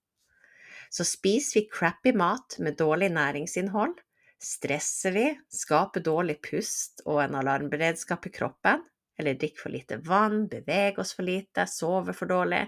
Så 0.89 1.05
spiser 1.07 1.60
vi 1.60 1.69
crappy 1.69 2.13
mat 2.15 2.57
med 2.63 2.77
dårlig 2.79 3.10
næringsinnhold, 3.13 3.95
stresser 4.42 5.12
vi, 5.12 5.30
skaper 5.50 6.04
dårlig 6.06 6.42
pust 6.44 7.01
og 7.06 7.22
en 7.24 7.38
alarmberedskap 7.39 8.27
i 8.27 8.34
kroppen, 8.36 8.84
eller 9.20 9.38
drikker 9.39 9.63
for 9.63 9.74
lite 9.74 9.98
vann, 10.04 10.46
beveger 10.51 11.00
oss 11.00 11.15
for 11.15 11.27
lite, 11.27 11.68
sover 11.72 12.13
for 12.13 12.30
dårlig, 12.30 12.65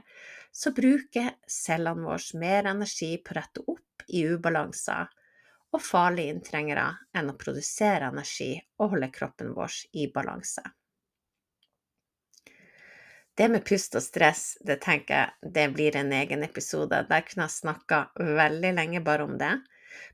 så 0.51 0.71
bruker 0.71 1.35
cellene 1.51 2.07
våre 2.07 2.39
mer 2.39 2.71
energi 2.71 3.17
på 3.19 3.35
å 3.35 3.39
rette 3.39 3.65
opp 3.67 4.07
i 4.07 4.23
ubalanser 4.31 5.11
og 5.75 5.83
farlige 5.83 6.33
inntrengere 6.33 6.87
enn 7.17 7.29
å 7.33 7.37
produsere 7.37 8.07
energi 8.13 8.53
og 8.79 8.95
holde 8.95 9.11
kroppen 9.13 9.51
vår 9.57 9.81
i 9.99 10.07
balanse. 10.13 10.63
Det 13.37 13.51
med 13.53 13.61
pust 13.67 13.93
og 13.93 14.01
stress, 14.01 14.55
det 14.65 14.79
tenker 14.81 15.19
jeg 15.19 15.51
det 15.53 15.65
blir 15.75 15.97
en 15.99 16.09
egen 16.15 16.41
episode. 16.41 17.03
Der 17.05 17.25
kunne 17.27 17.45
jeg 17.45 17.53
snakka 17.59 17.99
veldig 18.17 18.71
lenge 18.79 19.01
bare 19.05 19.27
om 19.27 19.35
det. 19.37 19.51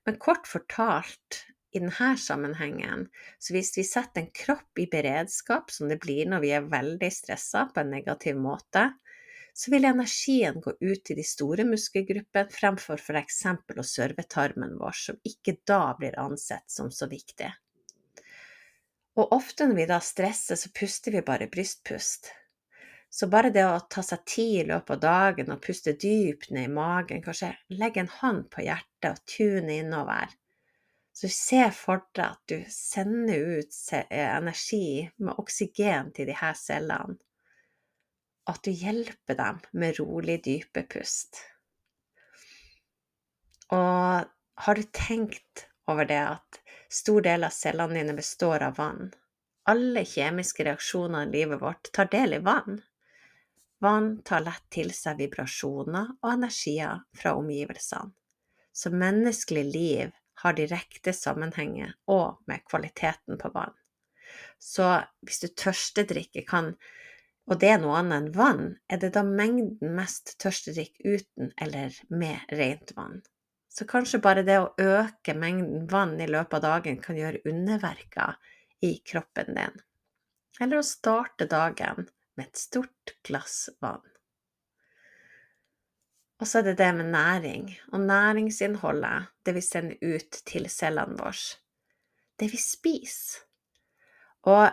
Men 0.05 0.19
kort 0.21 0.47
fortalt, 0.49 1.43
i 1.73 1.79
denne 1.81 2.11
sammenhengen, 2.21 3.07
så 3.41 3.55
hvis 3.55 3.71
vi 3.77 3.83
setter 3.87 4.21
en 4.21 4.33
kropp 4.35 4.79
i 4.79 4.85
beredskap, 4.91 5.71
som 5.73 5.89
det 5.89 5.97
blir 6.03 6.29
når 6.29 6.43
vi 6.43 6.51
er 6.53 6.67
veldig 6.69 7.09
stressa 7.11 7.65
på 7.73 7.81
en 7.81 7.89
negativ 7.95 8.37
måte, 8.37 8.91
så 9.53 9.71
vil 9.71 9.85
energien 9.85 10.61
gå 10.61 10.73
ut 10.81 11.01
til 11.05 11.17
de 11.17 11.25
store 11.25 11.65
muskelgruppene 11.69 12.53
fremfor 12.53 13.01
f.eks. 13.01 13.41
å 13.77 13.85
serve 13.85 14.25
tarmen 14.29 14.77
vår, 14.79 14.97
som 14.97 15.19
ikke 15.29 15.59
da 15.69 15.81
blir 15.97 16.17
ansett 16.21 16.69
som 16.69 16.89
så 16.93 17.09
viktig. 17.09 17.49
Og 19.13 19.35
ofte 19.35 19.67
når 19.69 19.77
vi 19.77 19.89
da 19.89 19.99
stresser, 20.01 20.57
så 20.57 20.71
puster 20.73 21.13
vi 21.13 21.21
bare 21.25 21.49
brystpust. 21.53 22.31
Så 23.13 23.29
bare 23.29 23.51
det 23.53 23.65
å 23.69 23.83
ta 23.93 24.01
seg 24.01 24.23
tid 24.25 24.55
i 24.63 24.69
løpet 24.71 24.95
av 24.95 25.03
dagen 25.03 25.53
og 25.53 25.61
puste 25.61 25.93
dypt 25.93 26.49
ned 26.49 26.65
i 26.65 26.73
magen, 26.73 27.21
kanskje 27.21 27.51
legge 27.77 28.01
en 28.01 28.09
hånd 28.09 28.47
på 28.49 28.65
hjertet 28.65 28.92
og 29.11 29.19
tune 29.29 29.79
innover, 29.81 30.31
så 31.13 31.29
se 31.29 31.65
for 31.75 32.07
deg 32.15 32.25
at 32.25 32.41
du 32.49 32.63
sender 32.73 33.59
ut 33.59 33.77
energi 34.09 35.09
med 35.17 35.37
oksygen 35.37 36.09
til 36.15 36.31
de 36.31 36.37
her 36.39 36.57
cellene 36.57 37.19
at 38.49 38.63
du 38.63 38.71
hjelper 38.71 39.37
dem 39.39 39.59
med 39.71 39.99
rolig, 39.99 40.41
dype 40.43 40.83
pust. 40.91 41.39
Og 43.71 44.25
har 44.65 44.75
du 44.75 44.83
tenkt 44.93 45.67
over 45.89 46.07
det 46.07 46.19
at 46.19 46.59
stor 46.91 47.23
del 47.25 47.47
av 47.47 47.55
cellene 47.55 48.01
dine 48.01 48.15
består 48.17 48.65
av 48.67 48.77
vann? 48.77 49.13
Alle 49.71 50.03
kjemiske 50.07 50.65
reaksjoner 50.67 51.29
i 51.29 51.31
livet 51.37 51.61
vårt 51.61 51.91
tar 51.95 52.11
del 52.11 52.35
i 52.35 52.41
vann. 52.43 52.81
Vann 53.83 54.17
tar 54.27 54.43
lett 54.43 54.67
til 54.71 54.91
seg 54.95 55.21
vibrasjoner 55.23 56.11
og 56.19 56.29
energier 56.33 56.99
fra 57.15 57.33
omgivelsene. 57.39 58.11
Så 58.73 58.89
menneskelig 58.89 59.63
liv 59.69 60.11
har 60.43 60.57
direkte 60.57 61.13
sammenhenger 61.13 61.93
og 62.09 62.41
med 62.49 62.65
kvaliteten 62.69 63.37
på 63.39 63.51
vann. 63.53 63.75
Så 64.59 64.87
hvis 65.21 65.43
du 65.43 65.47
tørstedrikker, 65.47 66.45
kan 66.47 66.73
og 67.51 67.59
det 67.59 67.73
er 67.73 67.79
noe 67.81 67.97
annet 67.99 68.15
enn 68.21 68.35
vann, 68.37 68.67
er 68.87 69.01
det 69.01 69.09
da 69.17 69.23
mengden 69.27 69.95
mest 69.97 70.37
tørstedrikk 70.39 71.01
uten 71.03 71.51
eller 71.59 71.95
med 72.07 72.53
rent 72.55 72.93
vann. 72.95 73.19
Så 73.67 73.87
kanskje 73.89 74.21
bare 74.23 74.45
det 74.47 74.59
å 74.61 74.71
øke 74.79 75.35
mengden 75.35 75.87
vann 75.91 76.15
i 76.21 76.29
løpet 76.29 76.59
av 76.59 76.63
dagen 76.63 77.01
kan 77.03 77.19
gjøre 77.19 77.41
underverker 77.49 78.37
i 78.85 78.93
kroppen 79.03 79.57
din. 79.57 79.83
Eller 80.61 80.79
å 80.79 80.87
starte 80.87 81.49
dagen 81.51 82.07
med 82.37 82.45
et 82.47 82.61
stort 82.61 83.15
glass 83.27 83.65
vann. 83.83 84.05
Og 86.43 86.47
så 86.49 86.59
er 86.59 86.65
det 86.67 86.79
det 86.81 86.89
med 86.97 87.07
næring, 87.07 87.69
og 87.95 88.01
næringsinnholdet, 88.03 89.29
det 89.45 89.53
vi 89.55 89.61
sender 89.63 90.01
ut 90.03 90.39
til 90.43 90.65
cellene 90.67 91.15
våre. 91.15 91.53
Det 92.35 92.49
vi 92.51 92.57
spiser. 92.59 93.45
Og 94.51 94.65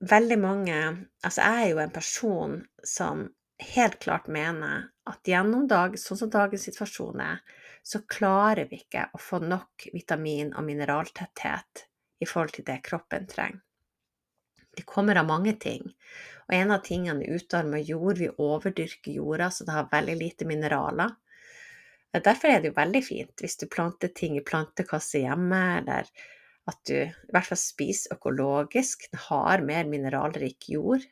veldig 0.00 0.38
mange 0.40 0.78
Altså, 1.24 1.42
jeg 1.42 1.62
er 1.62 1.68
jo 1.68 1.82
en 1.82 1.92
person 1.92 2.54
som 2.84 3.26
helt 3.74 3.98
klart 4.00 4.28
mener 4.32 4.88
at 5.06 5.28
gjennom 5.28 5.68
dag, 5.68 5.98
sånn 6.00 6.22
som 6.22 6.32
dagens 6.32 6.64
situasjon 6.70 7.20
er, 7.20 7.42
så 7.84 8.00
klarer 8.08 8.70
vi 8.70 8.80
ikke 8.80 9.10
å 9.12 9.20
få 9.20 9.42
nok 9.44 9.90
vitamin- 9.92 10.54
og 10.56 10.64
mineraltetthet 10.64 11.84
i 12.20 12.24
forhold 12.24 12.56
til 12.56 12.64
det 12.64 12.80
kroppen 12.88 13.28
trenger. 13.28 13.60
Det 14.76 14.88
kommer 14.88 15.16
av 15.16 15.28
mange 15.28 15.52
ting, 15.60 15.92
og 16.46 16.54
en 16.54 16.72
av 16.74 16.82
tingene 16.86 17.26
er 17.26 17.40
utarma 17.40 17.80
jord. 17.82 18.20
Vi 18.22 18.28
overdyrker 18.30 19.16
jorda, 19.18 19.50
så 19.50 19.66
det 19.66 19.74
har 19.74 19.90
veldig 19.90 20.16
lite 20.20 20.46
mineraler. 20.48 21.14
Derfor 22.16 22.48
er 22.48 22.62
det 22.62 22.70
jo 22.70 22.78
veldig 22.78 23.02
fint 23.04 23.42
hvis 23.42 23.58
du 23.60 23.66
planter 23.68 24.12
ting 24.14 24.38
i 24.38 24.44
plantekasse 24.46 25.20
hjemme, 25.24 25.60
eller 25.80 26.08
at 26.70 26.78
du 26.88 26.94
i 27.02 27.32
hvert 27.34 27.48
fall 27.50 27.60
spiser 27.60 28.16
økologisk, 28.16 29.08
har 29.28 29.62
mer 29.66 29.90
mineralrik 29.90 30.68
jord. 30.70 31.04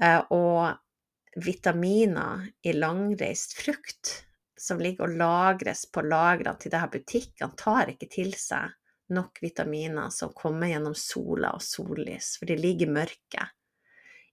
Eh, 0.00 0.20
og 0.34 1.38
vitaminer 1.38 2.48
i 2.66 2.74
langreist 2.74 3.56
frukt 3.58 4.12
som 4.58 4.82
ligger 4.82 5.06
og 5.06 5.18
lagres 5.20 5.84
på 5.90 6.02
lagrene 6.02 6.58
til 6.58 6.74
disse 6.74 6.90
butikkene, 6.92 7.54
tar 7.58 7.94
ikke 7.94 8.10
til 8.10 8.34
seg 8.38 8.74
nok 9.14 9.38
vitaminer 9.40 10.10
som 10.12 10.34
kommer 10.36 10.68
gjennom 10.68 10.96
sola 10.98 11.54
og 11.56 11.62
sollys, 11.64 12.34
for 12.38 12.50
de 12.50 12.58
ligger 12.58 12.88
i 12.90 12.96
mørket. 12.98 13.54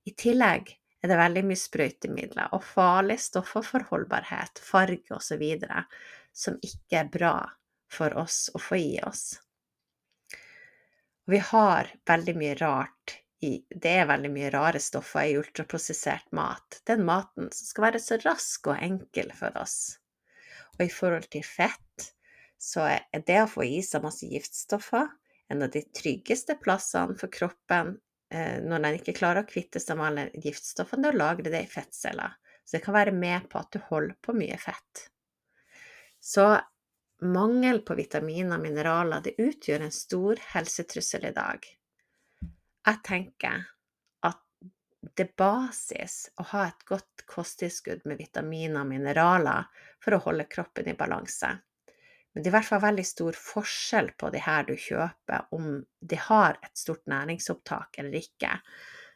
I 0.05 0.13
tillegg 0.13 0.69
er 1.01 1.09
det 1.09 1.17
veldig 1.19 1.43
mye 1.49 1.59
sprøytemidler 1.59 2.53
og 2.55 2.63
farlige 2.65 3.23
stoffer 3.25 3.65
for 3.65 3.85
holdbarhet, 3.89 4.61
farge 4.61 5.13
osv. 5.13 5.43
som 6.33 6.57
ikke 6.61 6.99
er 6.99 7.11
bra 7.11 7.35
for 7.91 8.13
oss 8.17 8.49
å 8.53 8.61
få 8.61 8.79
i 8.81 8.95
oss. 9.05 9.39
Vi 11.25 11.39
har 11.41 11.89
veldig 12.05 12.35
mye 12.37 12.55
rart 12.59 13.19
i 13.45 13.51
Det 13.69 13.91
er 14.01 14.07
veldig 14.09 14.29
mye 14.31 14.49
rare 14.53 14.79
stoffer 14.79 15.27
i 15.29 15.37
ultraprosessert 15.37 16.31
mat. 16.37 16.81
Den 16.87 17.03
maten 17.05 17.49
som 17.53 17.67
skal 17.67 17.87
være 17.89 18.01
så 18.01 18.17
rask 18.23 18.69
og 18.71 18.81
enkel 18.81 19.33
for 19.37 19.57
oss. 19.59 19.97
Og 20.77 20.85
i 20.85 20.93
forhold 20.93 21.27
til 21.33 21.43
fett, 21.45 22.09
så 22.57 22.85
er 22.95 23.25
det 23.27 23.41
å 23.41 23.49
få 23.49 23.65
i 23.67 23.81
seg 23.85 24.05
masse 24.05 24.29
giftstoffer 24.29 25.09
en 25.53 25.65
av 25.65 25.73
de 25.73 25.83
tryggeste 25.97 26.55
plassene 26.61 27.17
for 27.19 27.33
kroppen 27.33 27.97
når 28.33 28.81
den 28.81 28.97
ikke 28.97 29.13
klarer 29.15 29.43
å 29.43 29.47
kvitte 29.47 29.79
seg 29.79 29.99
med 29.99 30.07
alle 30.07 30.43
giftstoffene, 30.43 31.05
da 31.05 31.11
lagrer 31.13 31.53
det 31.53 31.61
i 31.63 31.69
fettceller. 31.69 32.33
Så 32.65 32.77
det 32.77 32.83
kan 32.85 32.95
være 32.97 33.13
med 33.13 33.45
på 33.51 33.59
at 33.61 33.69
du 33.75 33.83
holder 33.91 34.15
på 34.25 34.33
mye 34.33 34.57
fett. 34.57 35.03
Så 36.19 36.47
Mangel 37.21 37.79
på 37.85 37.95
vitaminer 37.95 38.57
og 38.57 38.63
mineraler 38.65 39.21
det 39.23 39.37
utgjør 39.39 39.85
en 39.85 39.93
stor 39.93 40.41
helsetrussel 40.51 41.29
i 41.29 41.35
dag. 41.35 41.63
Jeg 42.85 42.99
tenker 43.07 43.63
at 44.27 44.41
det 45.15 45.23
er 45.29 45.37
basis 45.39 46.17
å 46.41 46.47
ha 46.51 46.65
et 46.67 46.83
godt 46.89 47.23
kosttilskudd 47.29 48.03
med 48.09 48.19
vitaminer 48.19 48.81
og 48.81 48.91
mineraler 48.91 49.69
for 50.03 50.17
å 50.17 50.21
holde 50.27 50.49
kroppen 50.51 50.91
i 50.91 50.97
balanse. 50.97 51.53
Men 52.35 52.43
det 52.43 52.49
er 52.49 52.51
i 52.51 52.55
hvert 52.57 52.67
fall 52.67 52.83
veldig 52.83 53.03
stor 53.07 53.37
forskjell 53.39 54.09
på 54.19 54.29
de 54.33 54.41
her 54.43 54.65
du 54.67 54.73
kjøper, 54.75 55.45
om 55.55 55.79
de 56.03 56.17
har 56.19 56.57
et 56.59 56.75
stort 56.75 57.05
næringsopptak 57.07 57.95
eller 58.01 58.17
ikke. 58.19 58.57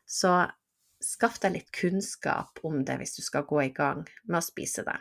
Så 0.08 0.32
skaff 1.04 1.42
deg 1.44 1.58
litt 1.58 1.74
kunnskap 1.76 2.64
om 2.64 2.80
det 2.88 2.96
hvis 3.02 3.18
du 3.18 3.22
skal 3.26 3.44
gå 3.50 3.60
i 3.66 3.74
gang 3.76 4.06
med 4.24 4.40
å 4.40 4.46
spise 4.46 4.88
det. 4.88 4.96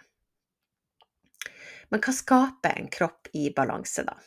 Men 1.95 2.03
hva 2.03 2.17
skaper 2.19 2.75
en 2.75 2.91
kropp 2.93 3.31
i 3.39 3.47
balanse, 3.55 4.03
da? 4.05 4.19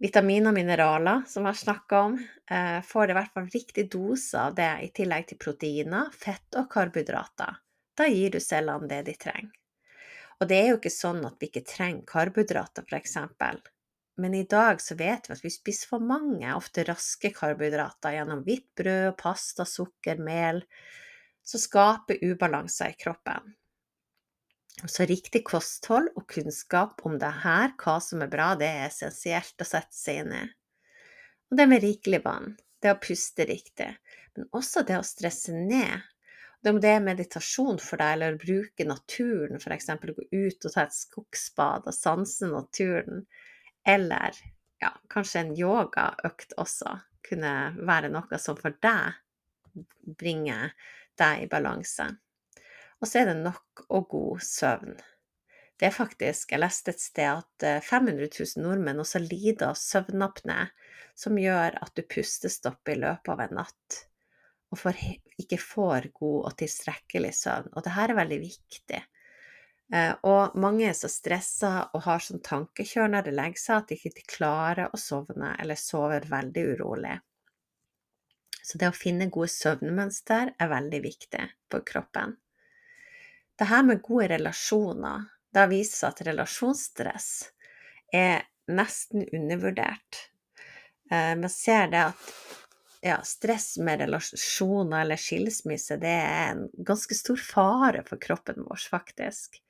Vitaminer 0.00 0.48
og 0.48 0.56
mineraler, 0.56 1.26
som 1.28 1.44
vi 1.44 1.52
har 1.52 1.60
snakka 1.60 2.00
om, 2.08 2.18
eh, 2.48 2.80
får 2.80 3.10
i 3.10 3.18
hvert 3.18 3.34
fall 3.36 3.52
riktig 3.52 3.90
dose 3.92 4.40
av 4.40 4.54
det 4.56 4.72
i 4.86 4.88
tillegg 4.96 5.28
til 5.28 5.38
proteiner, 5.38 6.08
fett 6.16 6.56
og 6.56 6.70
karbohydrater. 6.72 7.60
Da 7.94 8.08
gir 8.08 8.30
du 8.32 8.40
cellene 8.40 8.88
det 8.88 9.04
de 9.04 9.14
trenger. 9.20 9.59
Og 10.40 10.48
det 10.48 10.56
er 10.56 10.70
jo 10.70 10.78
ikke 10.78 10.92
sånn 10.92 11.20
at 11.28 11.36
vi 11.40 11.50
ikke 11.50 11.66
trenger 11.68 12.06
karbohydrater, 12.08 12.86
f.eks. 12.88 13.16
Men 14.20 14.34
i 14.36 14.44
dag 14.48 14.80
så 14.80 14.96
vet 14.96 15.28
vi 15.28 15.36
at 15.36 15.44
vi 15.44 15.52
spiser 15.52 15.92
for 15.92 16.04
mange, 16.04 16.48
ofte 16.56 16.84
raske 16.88 17.30
karbohydrater 17.36 18.16
gjennom 18.16 18.42
hvitt 18.46 18.68
brød, 18.76 19.14
pasta, 19.20 19.66
sukker, 19.68 20.20
mel, 20.24 20.62
som 21.44 21.60
skaper 21.60 22.20
ubalanser 22.24 22.92
i 22.92 22.98
kroppen. 23.00 23.54
Så 24.88 25.04
riktig 25.04 25.42
kosthold 25.44 26.08
og 26.16 26.24
kunnskap 26.30 27.04
om 27.04 27.18
det 27.20 27.32
her, 27.42 27.74
hva 27.80 27.98
som 28.00 28.24
er 28.24 28.32
bra, 28.32 28.54
det 28.56 28.68
er 28.68 28.86
essensielt 28.86 29.60
å 29.60 29.68
sette 29.68 29.96
seg 29.96 30.22
inn 30.22 30.36
i. 30.38 30.44
Og 31.50 31.58
det 31.58 31.66
med 31.68 31.84
rikelig 31.84 32.22
vann, 32.24 32.54
det 32.80 32.94
å 32.94 33.00
puste 33.02 33.44
riktig, 33.48 33.90
men 34.36 34.48
også 34.56 34.86
det 34.88 34.96
å 34.96 35.04
stresse 35.04 35.52
ned. 35.52 36.00
Om 36.68 36.76
det 36.80 36.90
er 36.92 37.04
meditasjon 37.04 37.78
for 37.80 38.00
deg, 38.00 38.14
eller 38.14 38.34
å 38.36 38.40
bruke 38.40 38.84
naturen, 38.84 39.56
f.eks. 39.56 39.86
gå 40.02 40.24
ut 40.28 40.66
og 40.66 40.74
ta 40.74 40.82
et 40.84 40.96
skogsbad 40.96 41.86
og 41.88 41.96
sanse 41.96 42.48
naturen, 42.50 43.22
eller 43.88 44.36
ja, 44.82 44.90
kanskje 45.12 45.40
en 45.40 45.54
yogaøkt 45.56 46.52
også 46.60 46.98
kunne 47.24 47.52
være 47.88 48.10
noe 48.12 48.40
som 48.42 48.58
for 48.60 48.76
deg 48.84 49.16
bringer 50.20 50.74
deg 51.20 51.46
i 51.46 51.48
balanse. 51.48 52.10
Og 53.00 53.08
så 53.08 53.22
er 53.22 53.30
det 53.30 53.38
nok 53.40 53.86
og 53.88 54.10
god 54.12 54.44
søvn. 54.44 55.00
Det 55.80 55.88
er 55.88 55.96
faktisk, 55.96 56.52
jeg 56.52 56.60
leste 56.60 56.92
et 56.92 57.00
sted 57.00 57.30
at 57.30 57.84
500 57.86 58.26
eh, 58.26 58.36
000 58.36 58.66
nordmenn 58.66 59.00
også 59.00 59.22
lider 59.24 59.70
av 59.70 59.80
søvnapné, 59.80 60.66
som 61.16 61.40
gjør 61.40 61.80
at 61.80 61.96
du 61.96 62.04
pustestopp 62.04 62.92
i 62.92 63.00
løpet 63.00 63.32
av 63.32 63.44
en 63.46 63.60
natt 63.62 64.02
og 64.70 64.78
for, 64.78 64.98
ikke 65.40 65.58
får 65.58 66.10
god 66.14 66.50
og 66.50 66.58
tilstrekkelig 66.60 67.32
søvn. 67.34 67.72
Og 67.74 67.84
det 67.84 67.94
her 67.96 68.12
er 68.12 68.20
veldig 68.20 68.38
viktig. 68.42 69.00
Eh, 69.92 70.12
og 70.30 70.54
mange 70.62 70.86
er 70.86 70.94
så 70.94 71.10
stressa 71.10 71.72
og 71.90 72.04
har 72.06 72.22
sånn 72.22 72.42
tankekjør 72.46 73.10
når 73.10 73.26
de 73.26 73.34
legger 73.34 73.62
seg, 73.62 73.80
at 73.80 73.90
de 73.90 73.98
ikke 73.98 74.28
klarer 74.36 74.92
å 74.94 75.00
sovne 75.00 75.56
eller 75.58 75.80
sover 75.80 76.28
veldig 76.30 76.66
urolig. 76.76 77.16
Så 78.62 78.78
det 78.78 78.92
å 78.92 78.94
finne 78.94 79.30
gode 79.32 79.50
søvnmønster 79.50 80.54
er 80.54 80.70
veldig 80.70 81.02
viktig 81.02 81.42
for 81.72 81.82
kroppen. 81.86 82.36
Det 83.58 83.66
her 83.66 83.82
med 83.84 84.02
gode 84.06 84.30
relasjoner, 84.36 85.26
det 85.50 85.66
vist 85.72 85.98
seg 85.98 86.14
at 86.14 86.22
relasjonsstress 86.28 87.30
er 88.14 88.46
nesten 88.70 89.26
undervurdert. 89.34 90.20
Eh, 91.10 91.34
man 91.34 91.50
ser 91.50 91.90
det 91.90 92.04
at 92.12 92.30
ja, 93.00 93.22
stress 93.24 93.78
med 93.78 94.00
relasjoner 94.00 95.00
eller 95.00 95.16
skilsmisse, 95.16 95.96
det 95.96 96.12
er 96.12 96.50
en 96.52 96.66
ganske 96.76 97.16
stor 97.16 97.40
fare 97.40 98.02
for 98.08 98.20
kroppen 98.20 98.64
vår, 98.66 98.82
faktisk. 98.90 99.60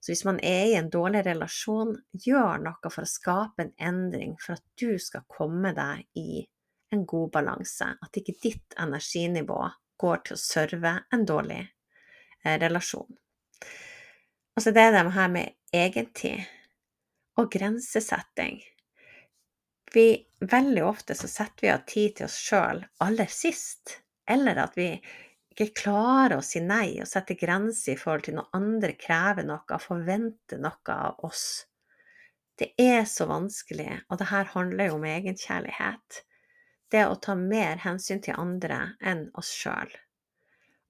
Så 0.00 0.10
hvis 0.10 0.24
man 0.26 0.40
er 0.42 0.64
i 0.66 0.74
en 0.74 0.90
dårlig 0.90 1.22
relasjon, 1.26 1.94
gjør 2.12 2.64
noe 2.64 2.90
for 2.90 3.06
å 3.06 3.10
skape 3.10 3.66
en 3.66 3.74
endring, 3.78 4.34
for 4.42 4.58
at 4.58 4.64
du 4.80 4.98
skal 4.98 5.26
komme 5.30 5.70
deg 5.76 6.02
i 6.18 6.42
en 6.90 7.04
god 7.06 7.30
balanse. 7.36 7.92
At 8.02 8.18
ikke 8.18 8.38
ditt 8.42 8.78
energinivå 8.80 9.60
går 10.00 10.24
til 10.26 10.36
å 10.36 10.42
serve 10.42 10.96
en 11.14 11.26
dårlig 11.28 11.60
eh, 11.62 12.56
relasjon. 12.58 13.10
Altså 14.58 14.74
det 14.74 14.82
er 14.82 14.96
det 14.96 15.04
her 15.14 15.30
med 15.30 15.54
egentid 15.72 16.42
og 17.38 17.52
grensesetting. 17.52 18.58
Vi, 19.94 20.26
veldig 20.40 20.84
ofte 20.84 21.14
så 21.18 21.28
setter 21.28 21.66
vi 21.66 21.72
av 21.72 21.82
tid 21.88 22.16
til 22.16 22.28
oss 22.28 22.38
sjøl 22.38 22.84
aller 23.02 23.30
sist, 23.32 23.96
eller 24.30 24.60
at 24.62 24.76
vi 24.78 24.92
ikke 25.50 25.72
klarer 25.82 26.36
å 26.38 26.44
si 26.46 26.62
nei 26.62 27.00
og 27.02 27.08
sette 27.10 27.34
grenser 27.38 27.96
i 27.96 27.98
forhold 27.98 28.28
til 28.28 28.38
når 28.38 28.52
andre 28.56 28.92
krever 29.00 29.46
noe, 29.48 29.80
forventer 29.82 30.62
noe 30.62 30.94
av 30.94 31.24
oss. 31.26 31.66
Det 32.60 32.70
er 32.78 33.02
så 33.08 33.26
vanskelig, 33.26 34.02
og 34.08 34.20
det 34.20 34.28
her 34.30 34.52
handler 34.52 34.90
jo 34.90 34.98
om 34.98 35.08
egenkjærlighet. 35.08 36.20
Det 36.90 37.02
å 37.06 37.18
ta 37.24 37.34
mer 37.38 37.80
hensyn 37.82 38.22
til 38.22 38.38
andre 38.38 38.80
enn 39.00 39.26
oss 39.38 39.50
sjøl. 39.56 39.90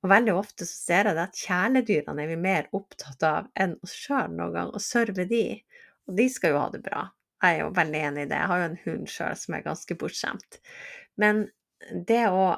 Og 0.00 0.08
veldig 0.12 0.34
ofte 0.34 0.66
så 0.66 0.76
ser 0.76 1.08
jeg 1.08 1.16
det 1.16 1.26
at 1.28 1.40
kjæledyrene 1.40 2.24
er 2.24 2.30
vi 2.32 2.38
mer 2.40 2.68
opptatt 2.76 3.24
av 3.28 3.48
enn 3.54 3.76
oss 3.84 3.94
sjøl 3.96 4.32
noen 4.32 4.54
gang, 4.56 4.74
og 4.74 4.84
serve 4.84 5.26
de. 5.28 5.44
Og 6.08 6.16
de 6.16 6.28
skal 6.32 6.54
jo 6.54 6.62
ha 6.62 6.68
det 6.72 6.82
bra. 6.84 7.04
Jeg 7.40 7.56
er 7.56 7.62
jo 7.62 7.70
veldig 7.76 8.00
enig 8.08 8.26
i 8.26 8.30
det. 8.30 8.40
Jeg 8.40 8.50
har 8.52 8.60
jo 8.60 8.68
en 8.70 8.80
hund 8.84 9.06
sjøl 9.08 9.38
som 9.38 9.56
er 9.56 9.64
ganske 9.64 9.96
bortskjemt. 10.00 10.60
Men 11.20 11.46
det 12.08 12.26
å 12.28 12.50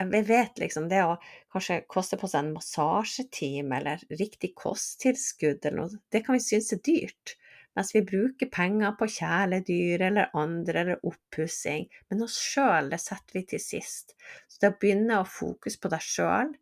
jeg 0.00 0.24
vet 0.30 0.60
liksom 0.62 0.86
det 0.88 1.02
å 1.04 1.18
kanskje 1.52 1.82
koste 1.90 2.16
på 2.16 2.28
seg 2.30 2.46
en 2.46 2.54
massasjetime 2.54 3.80
eller 3.82 4.00
riktig 4.16 4.54
kosttilskudd 4.56 5.66
eller 5.68 5.76
noe, 5.76 6.00
det 6.08 6.22
kan 6.24 6.38
vi 6.38 6.40
synes 6.40 6.72
er 6.72 6.80
dyrt. 6.86 7.34
Mens 7.76 7.92
vi 7.94 8.02
bruker 8.02 8.48
penger 8.50 8.96
på 8.98 9.06
kjæledyr 9.14 10.02
eller 10.08 10.32
andre 10.36 10.80
eller 10.80 11.04
oppussing. 11.06 11.84
Men 12.10 12.24
oss 12.24 12.38
sjøl, 12.40 12.88
det 12.90 12.98
setter 13.02 13.36
vi 13.36 13.44
til 13.52 13.62
sist. 13.62 14.16
Så 14.48 14.64
det 14.64 14.72
å 14.72 14.78
begynne 14.80 15.20
å 15.20 15.28
fokusere 15.28 15.84
på 15.84 15.92
deg 15.92 16.06
sjøl, 16.06 16.54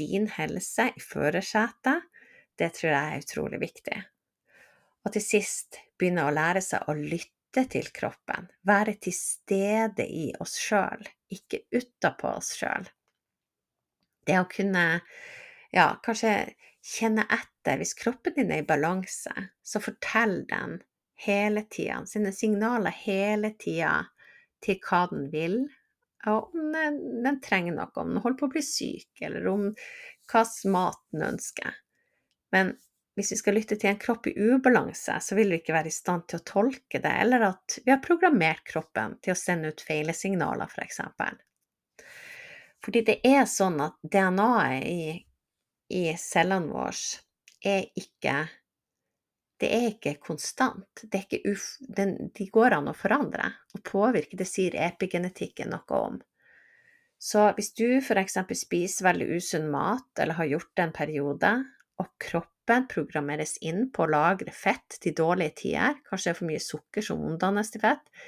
din 0.00 0.26
helse 0.38 0.88
i 0.96 1.04
førersetet, 1.04 2.08
det 2.58 2.72
tror 2.76 2.90
jeg 2.90 3.12
er 3.12 3.22
utrolig 3.22 3.60
viktig. 3.62 4.00
Og 5.06 5.14
til 5.14 5.24
sist 5.24 5.80
begynne 5.98 6.26
å 6.26 6.34
lære 6.34 6.62
seg 6.64 6.88
å 6.88 6.94
lytte 6.96 7.64
til 7.72 7.88
kroppen, 7.94 8.50
være 8.66 8.96
til 9.02 9.14
stede 9.16 10.06
i 10.06 10.28
oss 10.42 10.58
sjøl, 10.60 11.02
ikke 11.32 11.64
utapå 11.74 12.34
oss 12.36 12.52
sjøl. 12.58 12.86
Det 14.28 14.36
å 14.38 14.46
kunne, 14.50 14.84
ja, 15.74 15.86
kanskje 16.04 16.34
kjenne 16.84 17.24
etter 17.32 17.80
hvis 17.80 17.96
kroppen 17.98 18.36
din 18.36 18.52
er 18.54 18.62
i 18.62 18.68
balanse, 18.68 19.32
så 19.62 19.82
fortell 19.82 20.42
den 20.50 20.78
hele 21.20 21.64
tida, 21.68 22.02
sine 22.06 22.32
signaler 22.32 22.94
hele 23.02 23.52
tida 23.60 23.94
til 24.64 24.78
hva 24.84 25.06
den 25.10 25.28
vil, 25.32 25.58
og 26.28 26.54
om 26.54 26.72
den, 26.74 26.98
den, 27.24 27.40
trenger 27.40 27.76
noe, 27.76 27.88
om 27.96 28.14
den 28.14 28.22
holder 28.24 28.38
på 28.40 28.48
å 28.48 28.54
bli 28.54 28.62
syk, 28.64 29.10
eller 29.24 29.48
om 29.48 29.68
hva 30.30 30.44
mat 30.72 31.00
den 31.12 31.26
ønsker. 31.32 31.78
Men 32.52 32.74
hvis 33.20 33.34
vi 33.34 33.38
skal 33.40 33.56
lytte 33.58 33.76
til 33.76 33.92
en 33.92 34.00
kropp 34.00 34.26
i 34.30 34.34
ubalanse, 34.34 35.18
så 35.20 35.36
vil 35.36 35.52
vi 35.52 35.60
ikke 35.60 35.74
være 35.76 35.90
i 35.90 35.94
stand 35.94 36.26
til 36.28 36.40
å 36.40 36.46
tolke 36.48 37.00
det, 37.02 37.12
eller 37.22 37.44
at 37.50 37.78
vi 37.84 37.92
har 37.92 38.00
programmert 38.04 38.64
kroppen 38.66 39.18
til 39.20 39.34
å 39.34 39.38
sende 39.38 39.72
ut 39.72 39.84
feile 39.84 40.14
signaler, 40.16 40.70
f.eks. 40.70 41.02
For 41.18 41.42
Fordi 42.86 43.02
det 43.10 43.18
er 43.28 43.44
sånn 43.50 43.76
at 43.84 43.98
DNA-et 44.00 44.86
i, 44.88 45.18
i 46.00 46.04
cellene 46.16 46.72
våre 46.72 46.96
er 47.60 47.90
ikke 47.98 48.38
det 49.60 49.68
er 49.76 49.86
ikke 49.90 50.14
konstant. 50.24 51.02
Er 51.04 51.20
ikke 51.20 51.52
uf, 51.52 51.74
den, 51.84 52.14
de 52.32 52.46
går 52.48 52.78
an 52.78 52.88
å 52.88 52.96
forandre 52.96 53.50
og 53.76 53.82
påvirke. 53.84 54.38
Det 54.40 54.46
sier 54.48 54.78
epigenetikken 54.80 55.68
noe 55.74 55.98
om. 55.98 56.16
Så 57.20 57.50
hvis 57.58 57.74
du 57.76 57.98
f.eks. 57.98 58.38
spiser 58.56 59.10
veldig 59.10 59.26
usunn 59.36 59.68
mat, 59.68 60.08
eller 60.16 60.38
har 60.38 60.48
gjort 60.48 60.72
det 60.72 60.86
en 60.86 60.96
periode, 60.96 61.52
og 62.00 62.08
kroppen 62.24 62.59
programmeres 62.90 63.56
inn 63.66 63.88
på 63.92 64.04
å 64.04 64.10
lagre 64.10 64.52
fett 64.54 64.98
til 65.02 65.16
dårlige 65.16 65.56
tider, 65.62 65.98
kanskje 66.06 66.30
det 66.30 66.34
er 66.34 66.38
for 66.38 66.50
mye 66.50 66.62
sukker 66.64 67.06
som 67.06 67.24
omdannes 67.26 67.72
til 67.74 67.82
fett 67.84 68.24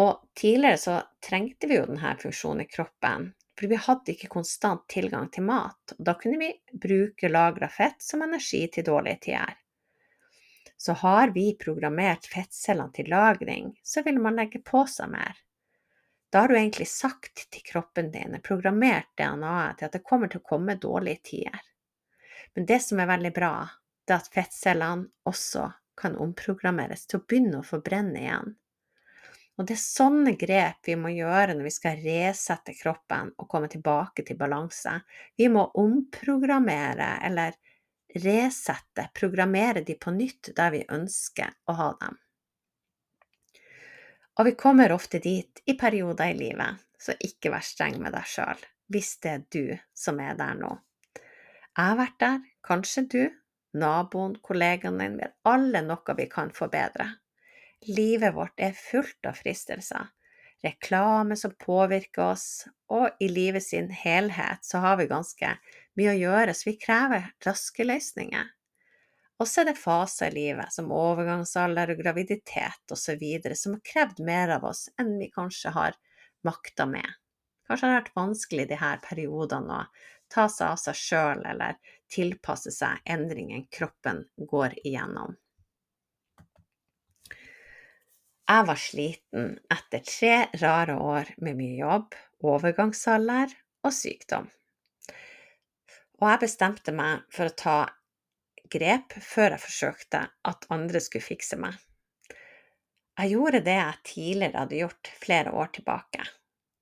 Og 0.00 0.22
tidligere 0.38 0.80
så 0.80 0.96
trengte 1.22 1.68
vi 1.70 1.78
jo 1.78 1.86
denne 1.88 2.16
funksjonen 2.20 2.64
i 2.64 2.70
kroppen, 2.70 3.30
for 3.58 3.68
vi 3.70 3.80
hadde 3.86 4.14
ikke 4.14 4.30
konstant 4.32 4.86
tilgang 4.88 5.28
til 5.34 5.44
mat. 5.44 5.96
og 5.98 6.04
Da 6.06 6.14
kunne 6.18 6.38
vi 6.40 6.52
bruke 6.72 7.28
lagra 7.28 7.68
fett 7.68 8.02
som 8.02 8.22
energi 8.24 8.66
til 8.72 8.86
dårlige 8.86 9.26
tider 9.30 9.58
så 10.82 10.92
har 10.92 11.28
vi 11.28 11.56
programmert 11.60 12.24
fettcellene 12.26 12.92
til 12.96 13.10
lagring, 13.12 13.74
så 13.84 14.00
vil 14.02 14.16
man 14.18 14.38
legge 14.40 14.62
på 14.64 14.86
seg 14.88 15.10
mer. 15.12 15.34
Da 16.32 16.40
har 16.40 16.48
du 16.48 16.56
egentlig 16.56 16.86
sagt 16.88 17.42
til 17.52 17.64
kroppen 17.66 18.08
din, 18.14 18.38
programmert 18.40 19.10
DNA-et 19.20 19.76
til 19.76 19.90
at 19.90 19.98
det 19.98 20.06
kommer 20.08 20.32
til 20.32 20.40
å 20.40 20.46
komme 20.46 20.78
dårlige 20.80 21.20
tider. 21.32 21.66
Men 22.60 22.66
det 22.66 22.82
som 22.84 23.00
er 23.00 23.06
veldig 23.08 23.30
bra, 23.32 23.54
det 24.04 24.12
er 24.12 24.18
at 24.20 24.34
fettcellene 24.34 25.06
også 25.24 25.62
kan 25.96 26.18
omprogrammeres 26.20 27.06
til 27.08 27.16
å 27.16 27.24
begynne 27.24 27.62
å 27.62 27.64
forbrenne 27.64 28.20
igjen. 28.20 28.50
Og 29.56 29.64
det 29.64 29.78
er 29.78 29.80
sånne 29.80 30.34
grep 30.36 30.90
vi 30.90 30.96
må 31.00 31.08
gjøre 31.14 31.54
når 31.54 31.64
vi 31.64 31.72
skal 31.72 32.02
resette 32.04 32.74
kroppen 32.76 33.30
og 33.40 33.48
komme 33.48 33.70
tilbake 33.72 34.26
til 34.28 34.36
balanse. 34.36 34.92
Vi 35.40 35.48
må 35.48 35.62
omprogrammere 35.80 37.08
eller 37.30 37.56
resette, 38.26 39.08
programmere 39.16 39.80
de 39.80 39.96
på 39.96 40.12
nytt 40.18 40.52
der 40.60 40.76
vi 40.76 40.82
ønsker 40.98 41.56
å 41.64 41.78
ha 41.80 41.88
dem. 42.04 42.20
Og 44.36 44.50
vi 44.50 44.56
kommer 44.66 44.92
ofte 44.92 45.24
dit 45.24 45.64
i 45.64 45.78
perioder 45.80 46.36
i 46.36 46.38
livet, 46.44 46.84
så 47.00 47.16
ikke 47.16 47.56
vær 47.56 47.64
streng 47.64 47.96
med 48.04 48.12
deg 48.20 48.28
sjøl 48.36 48.68
hvis 48.92 49.16
det 49.24 49.36
er 49.38 49.48
du 49.48 49.66
som 49.96 50.20
er 50.20 50.36
der 50.36 50.60
nå. 50.60 50.76
Jeg 51.70 51.86
har 51.86 51.96
vært 51.96 52.16
der, 52.20 52.40
kanskje 52.66 53.02
du, 53.12 53.22
naboen, 53.76 54.36
kollegaen 54.42 54.98
din, 54.98 55.18
vet 55.20 55.36
alle 55.48 55.82
noe 55.86 56.16
vi 56.18 56.26
kan 56.30 56.52
forbedre. 56.54 57.08
Livet 57.88 58.34
vårt 58.36 58.60
er 58.60 58.76
fullt 58.76 59.28
av 59.28 59.38
fristelser, 59.40 60.10
reklame 60.64 61.36
som 61.36 61.54
påvirker 61.56 62.32
oss, 62.34 62.66
og 62.92 63.16
i 63.22 63.30
livet 63.32 63.64
sin 63.64 63.88
helhet 63.90 64.64
så 64.66 64.82
har 64.84 64.98
vi 65.00 65.08
ganske 65.10 65.54
mye 65.96 66.12
å 66.12 66.18
gjøre, 66.18 66.54
så 66.54 66.68
vi 66.68 66.80
krever 66.80 67.30
raske 67.46 67.86
løsninger. 67.86 68.50
Og 69.40 69.48
så 69.48 69.62
er 69.62 69.70
det 69.70 69.80
faser 69.80 70.28
i 70.28 70.36
livet, 70.36 70.68
som 70.74 70.92
overgangsalder 70.92 71.94
og 71.94 72.02
graviditet 72.02 72.92
osv., 72.92 73.22
som 73.56 73.78
har 73.78 73.86
krevd 73.92 74.20
mer 74.26 74.52
av 74.58 74.66
oss 74.68 74.90
enn 75.00 75.14
vi 75.16 75.30
kanskje 75.32 75.72
har 75.72 75.96
makta 76.44 76.84
med. 76.90 77.08
Kanskje 77.64 77.86
har 77.86 77.94
det 77.94 78.00
vært 78.02 78.18
vanskelig 78.18 78.66
i 78.66 78.70
disse 78.74 78.90
periodene 79.06 79.78
å 79.78 79.86
ta 80.30 80.44
seg 80.50 80.74
av 80.74 80.80
seg 80.82 80.98
sjøl 80.98 81.44
eller 81.48 81.78
tilpasse 82.12 82.72
seg 82.74 83.00
endringen 83.08 83.66
kroppen 83.72 84.24
går 84.50 84.76
igjennom. 84.84 85.36
Jeg 88.50 88.66
var 88.66 88.78
sliten 88.82 89.52
etter 89.70 90.02
tre 90.02 90.34
rare 90.58 90.96
år 90.98 91.28
med 91.38 91.58
mye 91.60 91.76
jobb, 91.78 92.16
overgangsalder 92.42 93.52
og 93.86 93.94
sykdom. 93.94 94.48
Og 96.20 96.26
jeg 96.26 96.42
bestemte 96.42 96.92
meg 96.92 97.22
for 97.30 97.46
å 97.46 97.56
ta 97.62 97.76
grep 98.70 99.14
før 99.22 99.54
jeg 99.54 99.64
forsøkte 99.68 100.24
at 100.50 100.66
andre 100.74 101.02
skulle 101.04 101.28
fikse 101.28 101.60
meg. 101.62 101.78
Jeg 103.20 103.34
gjorde 103.36 103.62
det 103.62 103.76
jeg 103.78 104.02
tidligere 104.10 104.64
hadde 104.64 104.80
gjort 104.80 105.12
flere 105.22 105.54
år 105.54 105.72
tilbake, 105.76 106.26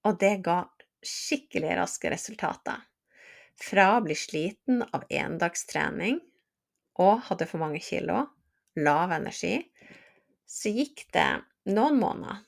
og 0.08 0.18
det 0.24 0.34
ga 0.48 0.62
skikkelig 1.04 1.76
raske 1.82 2.12
resultater. 2.12 2.87
Fra 3.58 3.88
å 3.96 4.02
bli 4.04 4.14
sliten 4.14 4.84
av 4.94 5.06
endagstrening 5.10 6.20
og 7.02 7.24
hadde 7.28 7.46
for 7.50 7.62
mange 7.62 7.80
kilo, 7.82 8.20
lav 8.78 9.12
energi, 9.16 9.56
så 10.46 10.70
gikk 10.70 11.08
det 11.14 11.30
noen 11.74 11.98
måneder. 11.98 12.44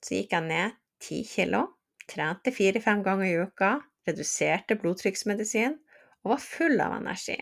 Så 0.00 0.16
gikk 0.16 0.32
jeg 0.32 0.46
ned 0.48 0.76
ti 1.02 1.20
kilo, 1.28 1.62
trente 2.08 2.52
fire-fem 2.54 3.02
ganger 3.04 3.28
i 3.28 3.36
uka, 3.44 3.70
reduserte 4.06 4.78
blodtrykksmedisin 4.80 5.76
og 6.24 6.32
var 6.34 6.42
full 6.42 6.80
av 6.82 6.96
energi. 7.00 7.38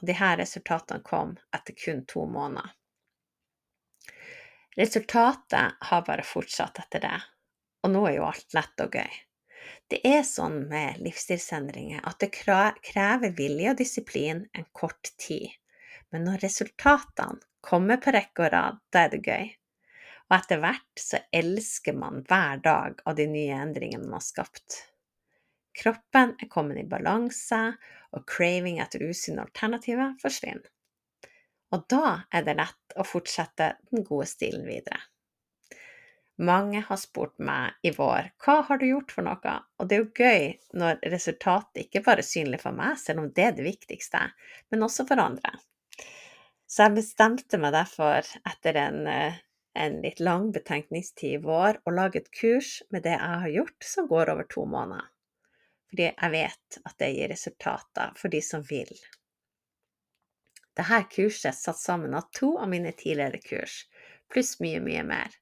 Og 0.00 0.08
disse 0.10 0.30
resultatene 0.40 1.04
kom 1.06 1.36
etter 1.54 1.76
kun 1.78 2.02
to 2.10 2.26
måneder. 2.28 2.72
Resultatet 4.74 5.78
har 5.88 6.06
bare 6.06 6.26
fortsatt 6.26 6.80
etter 6.82 7.04
det, 7.04 7.18
og 7.86 7.94
nå 7.94 8.08
er 8.08 8.18
jo 8.18 8.26
alt 8.26 8.56
lett 8.56 8.82
og 8.82 8.98
gøy. 8.98 9.20
Det 9.90 10.00
er 10.06 10.22
sånn 10.26 10.64
med 10.70 11.00
livsstilsendringer 11.04 12.04
at 12.08 12.20
det 12.22 12.30
krever 12.34 13.34
vilje 13.36 13.74
og 13.74 13.80
disiplin 13.80 14.44
en 14.52 14.66
kort 14.72 15.12
tid. 15.20 15.50
Men 16.12 16.26
når 16.28 16.44
resultatene 16.46 17.42
kommer 17.64 18.00
på 18.02 18.12
rekke 18.14 18.46
og 18.46 18.52
rad, 18.54 18.80
da 18.92 19.04
er 19.04 19.14
det 19.14 19.22
gøy. 19.24 19.52
Og 20.30 20.36
etter 20.38 20.60
hvert 20.62 21.00
så 21.00 21.20
elsker 21.34 21.96
man 21.96 22.22
hver 22.28 22.60
dag 22.64 23.00
av 23.04 23.16
de 23.18 23.26
nye 23.28 23.56
endringene 23.60 24.06
man 24.06 24.18
har 24.18 24.26
skapt. 24.26 24.78
Kroppen 25.74 26.36
er 26.38 26.50
kommet 26.50 26.78
i 26.80 26.86
balanse, 26.88 27.60
og 28.14 28.28
craving 28.30 28.78
etter 28.82 29.02
usunne 29.02 29.42
alternativer 29.42 30.14
forsvinner. 30.22 30.70
Og 31.74 31.88
da 31.90 32.20
er 32.30 32.44
det 32.46 32.54
lett 32.60 32.94
å 32.94 33.06
fortsette 33.06 33.72
den 33.90 34.04
gode 34.06 34.28
stilen 34.30 34.62
videre. 34.68 35.00
Mange 36.36 36.80
har 36.82 36.98
spurt 36.98 37.36
meg 37.38 37.76
i 37.86 37.92
vår 37.94 38.32
hva 38.42 38.56
har 38.66 38.80
du 38.80 38.88
gjort 38.88 39.12
for 39.14 39.22
noe, 39.22 39.52
og 39.78 39.86
det 39.86 39.96
er 39.96 40.00
jo 40.02 40.24
gøy 40.24 40.78
når 40.80 40.98
resultatet 41.12 41.84
ikke 41.84 42.02
bare 42.06 42.24
er 42.24 42.26
synlig 42.26 42.58
for 42.64 42.74
meg, 42.74 42.96
selv 42.98 43.22
om 43.22 43.28
det 43.30 43.44
er 43.44 43.54
det 43.54 43.66
viktigste, 43.68 44.22
men 44.74 44.82
også 44.82 45.06
for 45.06 45.22
andre. 45.22 45.52
Så 46.66 46.88
jeg 46.88 46.96
bestemte 46.96 47.60
meg 47.62 47.76
derfor 47.76 48.26
etter 48.50 48.80
en, 48.80 49.06
eh, 49.06 49.36
en 49.78 50.00
litt 50.02 50.18
lang 50.18 50.48
betenkningstid 50.50 51.36
i 51.36 51.42
vår 51.44 51.78
å 51.86 51.94
lage 51.94 52.24
et 52.24 52.32
kurs 52.34 52.80
med 52.90 53.06
det 53.06 53.14
jeg 53.14 53.42
har 53.44 53.54
gjort 53.54 53.86
som 53.86 54.10
går 54.10 54.32
over 54.34 54.48
to 54.50 54.66
måneder. 54.66 55.06
Fordi 55.90 56.08
jeg 56.08 56.32
vet 56.34 56.80
at 56.82 56.98
det 56.98 57.12
gir 57.14 57.30
resultater 57.30 58.18
for 58.18 58.34
de 58.34 58.42
som 58.42 58.66
vil. 58.66 58.90
Dette 60.74 61.00
kurset 61.14 61.52
er 61.52 61.54
satt 61.54 61.78
sammen 61.78 62.18
av 62.18 62.26
to 62.34 62.56
av 62.58 62.66
mine 62.74 62.90
tidligere 62.98 63.38
kurs, 63.38 63.84
pluss 64.26 64.56
mye, 64.58 64.82
mye 64.82 65.06
mer. 65.06 65.38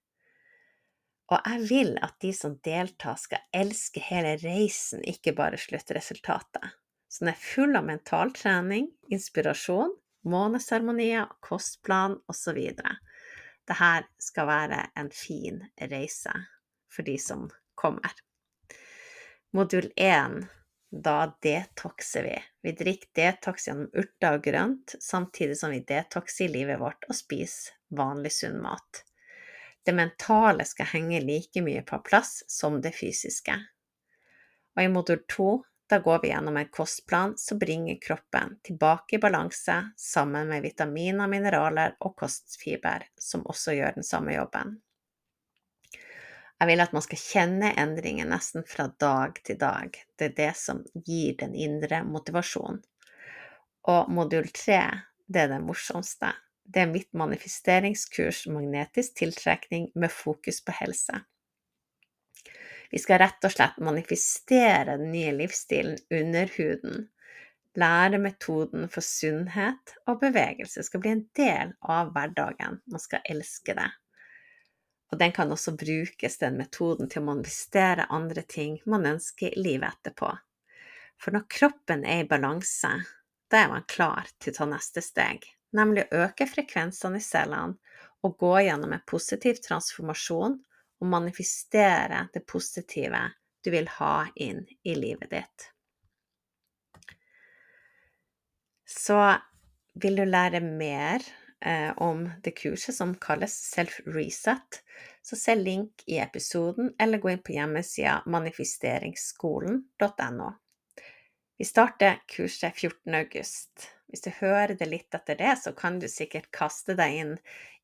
Og 1.32 1.38
jeg 1.48 1.64
vil 1.70 1.94
at 2.04 2.18
de 2.20 2.30
som 2.36 2.58
deltar, 2.64 3.16
skal 3.16 3.44
elske 3.56 4.02
hele 4.04 4.34
reisen, 4.42 5.00
ikke 5.08 5.32
bare 5.36 5.60
sluttresultatet. 5.60 6.74
Så 7.08 7.24
den 7.24 7.32
er 7.32 7.38
full 7.40 7.76
av 7.78 7.86
mental 7.88 8.32
trening, 8.36 8.90
inspirasjon, 9.12 9.94
måneseremonier, 10.28 11.30
kostplan 11.44 12.18
osv. 12.28 12.58
Dette 12.76 13.92
skal 14.20 14.48
være 14.48 14.80
en 15.00 15.08
fin 15.14 15.62
reise 15.80 16.34
for 16.92 17.08
de 17.08 17.16
som 17.20 17.46
kommer. 17.80 18.12
Modul 19.56 19.88
1 19.96 20.42
da 20.92 21.16
detoxer 21.40 22.26
vi. 22.28 22.34
Vi 22.60 22.74
drikker 22.76 23.08
detox 23.16 23.68
gjennom 23.68 23.88
urter 23.96 24.36
og 24.36 24.44
grønt, 24.44 24.96
samtidig 25.00 25.56
som 25.56 25.72
vi 25.72 25.80
detoxer 25.88 26.52
livet 26.52 26.80
vårt 26.82 27.08
og 27.08 27.16
spiser 27.16 27.72
vanlig 27.96 28.34
sunn 28.36 28.60
mat 28.60 29.00
det 29.86 29.92
mentale 29.92 30.64
skal 30.68 30.90
henge 30.92 31.20
like 31.20 31.62
mye 31.62 31.82
på 31.86 31.98
plass 32.06 32.42
som 32.50 32.80
det 32.82 32.94
fysiske. 32.96 33.56
Og 34.76 34.84
i 34.84 34.90
modul 34.92 35.24
to 35.28 35.50
da 35.92 35.98
går 35.98 36.22
vi 36.22 36.28
gjennom 36.30 36.56
en 36.56 36.68
kostplan 36.72 37.34
som 37.36 37.58
bringer 37.58 37.98
kroppen 38.00 38.54
tilbake 38.64 39.16
i 39.16 39.18
balanse 39.20 39.74
sammen 39.96 40.48
med 40.48 40.62
vitaminer, 40.64 41.28
mineraler 41.28 41.98
og 42.00 42.14
kostfiber, 42.16 43.04
som 43.20 43.44
også 43.44 43.74
gjør 43.76 43.98
den 43.98 44.06
samme 44.06 44.32
jobben. 44.32 44.78
Jeg 46.62 46.70
vil 46.70 46.80
at 46.80 46.94
man 46.96 47.04
skal 47.04 47.20
kjenne 47.20 47.74
endringen 47.82 48.32
nesten 48.32 48.64
fra 48.64 48.86
dag 48.86 49.36
til 49.44 49.58
dag. 49.60 49.98
Det 50.16 50.30
er 50.30 50.34
det 50.38 50.52
som 50.56 50.80
gir 50.94 51.36
den 51.42 51.52
indre 51.58 52.00
motivasjonen. 52.06 52.80
Og 53.92 54.12
modul 54.14 54.46
tre, 54.54 54.80
det 55.26 55.44
er 55.44 55.52
det 55.52 55.60
morsomste. 55.60 56.30
Det 56.72 56.80
er 56.80 56.88
mitt 56.88 57.10
manifesteringskurs 57.12 58.46
Magnetisk 58.48 59.18
tiltrekning 59.18 59.90
med 59.94 60.12
fokus 60.12 60.62
på 60.64 60.72
helse. 60.72 61.18
Vi 62.92 63.00
skal 63.00 63.20
rett 63.20 63.44
og 63.44 63.52
slett 63.52 63.80
manifestere 63.84 64.96
den 64.96 65.10
nye 65.12 65.34
livsstilen 65.36 65.98
under 66.12 66.48
huden. 66.56 67.06
Lære 67.76 68.20
metoden 68.20 68.88
for 68.92 69.04
sunnhet 69.04 69.94
og 70.08 70.20
bevegelse 70.24 70.84
skal 70.84 71.04
bli 71.04 71.12
en 71.12 71.22
del 71.36 71.76
av 71.80 72.12
hverdagen. 72.16 72.80
Man 72.88 73.04
skal 73.04 73.24
elske 73.28 73.76
det. 73.76 73.88
Og 75.12 75.20
den 75.20 75.32
kan 75.36 75.52
også 75.52 75.76
brukes, 75.76 76.38
den 76.40 76.56
metoden, 76.56 77.08
til 77.08 77.20
å 77.20 77.30
manifestere 77.34 78.08
andre 78.08 78.44
ting 78.48 78.78
man 78.88 79.08
ønsker 79.12 79.56
livet 79.60 79.92
etterpå. 79.92 80.32
For 81.20 81.36
når 81.36 81.50
kroppen 81.52 82.04
er 82.08 82.24
i 82.24 82.28
balanse, 82.28 82.92
da 83.52 83.66
er 83.66 83.74
man 83.76 83.88
klar 83.88 84.32
til 84.40 84.54
å 84.54 84.62
ta 84.62 84.72
neste 84.72 85.04
steg 85.04 85.52
nemlig 85.76 86.06
å 86.06 86.26
øke 86.26 86.46
frekvensene 86.48 87.20
i 87.20 87.24
cellene 87.24 87.76
og 88.22 88.36
gå 88.38 88.52
gjennom 88.66 88.92
en 88.94 89.04
positiv 89.08 89.58
transformasjon 89.64 90.58
og 91.02 91.10
manifestere 91.10 92.28
det 92.34 92.44
positive 92.46 93.22
du 93.62 93.70
vil 93.74 93.88
ha 93.98 94.26
inn 94.42 94.62
i 94.86 94.94
livet 94.94 95.30
ditt. 95.30 95.68
Så 98.86 99.18
vil 100.02 100.16
du 100.16 100.24
lære 100.26 100.60
mer 100.62 101.22
eh, 101.64 101.92
om 101.96 102.30
det 102.44 102.50
kurset 102.58 102.94
som 102.96 103.14
kalles 103.20 103.54
Self 103.72 104.00
Reset, 104.06 104.82
så 105.22 105.36
se 105.38 105.54
link 105.56 106.02
i 106.06 106.18
episoden, 106.22 106.94
eller 106.98 107.18
gå 107.18 107.30
inn 107.32 107.42
på 107.44 107.52
hjemmesida 107.56 108.22
manifesteringsskolen.no. 108.26 110.52
Vi 111.58 111.64
starter 111.64 112.22
kurset 112.26 112.76
14. 112.76 113.14
august. 113.14 113.88
Hvis 114.12 114.26
du 114.26 114.30
hører 114.42 114.74
det 114.76 114.90
litt 114.90 115.14
etter 115.16 115.38
det, 115.40 115.54
så 115.56 115.72
kan 115.72 115.96
du 115.96 116.04
sikkert 116.10 116.50
kaste 116.52 116.92
deg 116.98 117.14
inn 117.16 117.30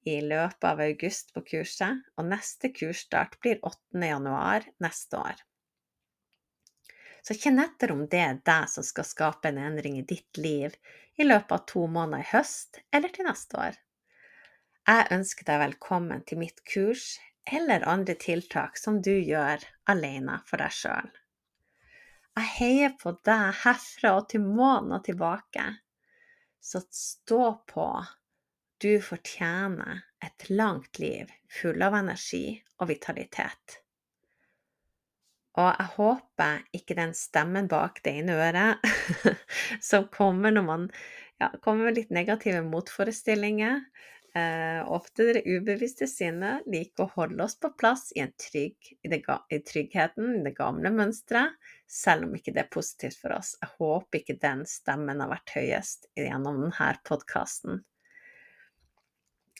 i 0.04 0.18
løpet 0.20 0.66
av 0.68 0.82
august 0.84 1.32
på 1.32 1.40
kurset, 1.54 2.02
og 2.20 2.28
neste 2.28 2.68
kursstart 2.76 3.38
blir 3.40 3.62
8. 3.64 4.02
januar 4.04 4.66
neste 4.84 5.16
år. 5.16 5.40
Så 7.24 7.34
kjenn 7.36 7.62
etter 7.64 7.94
om 7.96 8.04
det 8.12 8.20
er 8.20 8.38
deg 8.44 8.68
som 8.68 8.84
skal 8.84 9.08
skape 9.08 9.48
en 9.48 9.62
endring 9.70 9.98
i 9.98 10.04
ditt 10.12 10.36
liv 10.36 10.76
i 11.16 11.24
løpet 11.24 11.56
av 11.56 11.64
to 11.72 11.86
måneder 11.88 12.24
i 12.24 12.30
høst 12.34 12.82
eller 12.92 13.12
til 13.16 13.28
neste 13.28 13.58
år. 13.64 13.80
Jeg 14.88 15.08
ønsker 15.16 15.48
deg 15.48 15.64
velkommen 15.64 16.22
til 16.28 16.44
mitt 16.44 16.60
kurs 16.68 17.16
eller 17.48 17.88
andre 17.88 18.20
tiltak 18.20 18.76
som 18.80 19.00
du 19.04 19.14
gjør 19.16 19.64
alene 19.88 20.38
for 20.48 20.60
deg 20.60 20.76
sjøl. 20.76 21.10
Jeg 22.38 22.54
heier 22.60 22.96
på 23.00 23.16
deg 23.26 23.60
herfra 23.64 24.18
og 24.20 24.28
til 24.30 24.44
månen 24.44 24.94
og 25.00 25.04
tilbake. 25.08 25.64
Så 26.60 26.82
stå 26.90 27.52
på. 27.70 27.88
Du 28.78 29.00
fortjener 29.02 30.02
et 30.24 30.48
langt 30.50 30.98
liv 30.98 31.30
full 31.60 31.82
av 31.82 31.96
energi 31.98 32.58
og 32.78 32.90
vitalitet. 32.90 33.78
Og 35.58 35.66
jeg 35.72 35.90
håper 35.96 36.60
ikke 36.76 36.96
den 36.98 37.14
stemmen 37.18 37.66
bak 37.70 37.98
det 38.04 38.14
ene 38.20 38.36
øret 38.38 38.90
som 39.88 40.06
kommer 40.14 40.54
når 40.54 40.66
man 40.66 40.84
ja, 41.40 41.50
kommer 41.62 41.88
med 41.88 41.98
litt 41.98 42.14
negative 42.14 42.62
motforestillinger, 42.66 43.82
ofte 44.88 45.26
det 45.32 45.42
ubevisste 45.46 46.06
sinnet 46.10 46.66
liker 46.66 47.04
å 47.04 47.12
holde 47.14 47.44
oss 47.44 47.56
på 47.60 47.70
plass 47.78 48.08
i, 48.16 48.24
trygg, 48.40 48.90
i, 49.02 49.10
det, 49.10 49.20
i 49.50 49.58
tryggheten, 49.64 50.38
i 50.38 50.44
det 50.46 50.54
gamle 50.58 50.92
mønsteret, 50.94 51.56
selv 51.86 52.28
om 52.28 52.34
ikke 52.36 52.54
det 52.56 52.64
er 52.64 52.72
positivt 52.72 53.20
for 53.20 53.36
oss. 53.36 53.54
Jeg 53.62 53.74
håper 53.78 54.20
ikke 54.20 54.38
den 54.42 54.64
stemmen 54.68 55.22
har 55.22 55.32
vært 55.32 55.54
høyest 55.56 56.08
gjennom 56.18 56.62
denne 56.64 56.90
podkasten. 57.08 57.82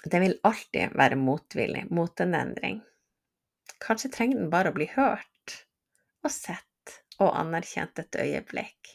Den 0.05 0.25
vil 0.25 0.39
alltid 0.47 0.95
være 0.99 1.19
motvillig 1.19 1.89
mot 1.91 2.21
en 2.23 2.37
endring. 2.39 2.81
Kanskje 3.83 4.11
trenger 4.15 4.41
den 4.41 4.53
bare 4.53 4.71
å 4.73 4.77
bli 4.77 4.89
hørt 4.95 5.59
og 6.25 6.33
sett 6.35 6.99
og 7.19 7.35
anerkjent 7.35 7.99
et 8.03 8.19
øyeblikk, 8.19 8.95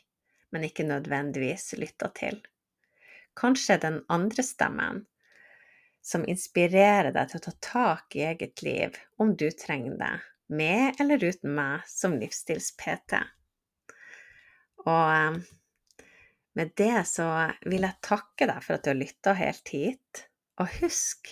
men 0.51 0.67
ikke 0.67 0.87
nødvendigvis 0.87 1.73
lytta 1.79 2.09
til. 2.15 2.39
Kanskje 3.39 3.79
den 3.81 3.99
andre 4.13 4.45
stemmen 4.45 5.03
som 6.03 6.25
inspirerer 6.27 7.13
deg 7.15 7.31
til 7.31 7.39
å 7.39 7.43
ta 7.47 7.53
tak 7.69 8.15
i 8.19 8.25
eget 8.27 8.61
liv 8.65 8.97
om 9.23 9.33
du 9.39 9.47
trenger 9.55 9.95
det, 9.99 10.13
med 10.53 10.99
eller 10.99 11.23
uten 11.23 11.53
meg 11.55 11.85
som 11.89 12.17
livsstils-PT. 12.19 13.21
Og 14.83 15.05
eh, 15.15 15.37
med 16.59 16.73
det 16.77 17.05
så 17.09 17.27
vil 17.65 17.87
jeg 17.87 18.03
takke 18.05 18.49
deg 18.49 18.59
for 18.65 18.75
at 18.75 18.83
du 18.83 18.91
har 18.91 18.99
lytta 18.99 19.35
helt 19.39 19.71
hit. 19.73 20.25
Og 20.61 20.69
husk, 20.83 21.31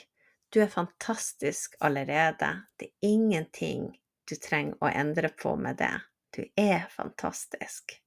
du 0.50 0.62
er 0.64 0.72
fantastisk 0.72 1.76
allerede. 1.80 2.54
Det 2.80 2.90
er 2.90 3.12
ingenting 3.12 3.92
du 4.30 4.38
trenger 4.40 4.80
å 4.82 4.90
endre 4.90 5.30
på 5.36 5.54
med 5.60 5.78
det. 5.84 5.94
Du 6.32 6.42
er 6.56 6.88
fantastisk. 6.90 8.00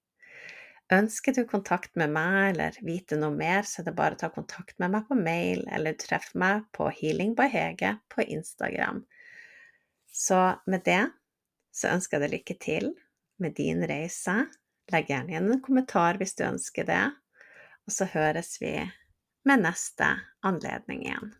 Ønsker 0.94 1.34
du 1.34 1.42
kontakt 1.48 1.96
med 1.98 2.12
meg 2.14 2.52
eller 2.52 2.76
vite 2.86 3.16
noe 3.18 3.34
mer, 3.34 3.64
så 3.66 3.80
er 3.80 3.88
det 3.88 3.96
bare 3.98 4.14
å 4.14 4.20
ta 4.20 4.28
kontakt 4.30 4.76
med 4.82 4.92
meg 4.92 5.08
på 5.08 5.16
mail 5.18 5.64
eller 5.72 5.96
treff 5.98 6.28
meg 6.38 6.66
på 6.76 6.90
Healing 6.92 7.34
på 7.34 8.22
Instagram. 8.22 9.02
Så 10.14 10.40
med 10.70 10.84
det 10.86 11.02
så 11.74 11.90
ønsker 11.90 12.20
jeg 12.20 12.24
deg 12.24 12.36
lykke 12.36 12.58
til 12.62 12.90
med 13.42 13.56
din 13.58 13.82
reise. 13.90 14.36
Legg 14.92 15.10
gjerne 15.10 15.32
igjen 15.32 15.50
en 15.50 15.64
kommentar 15.64 16.20
hvis 16.20 16.36
du 16.38 16.44
ønsker 16.46 16.86
det, 16.86 17.04
og 17.88 17.96
så 17.96 18.06
høres 18.12 18.58
vi 18.62 18.76
med 19.48 19.64
neste 19.64 20.12
anledning 20.46 21.02
igjen. 21.08 21.32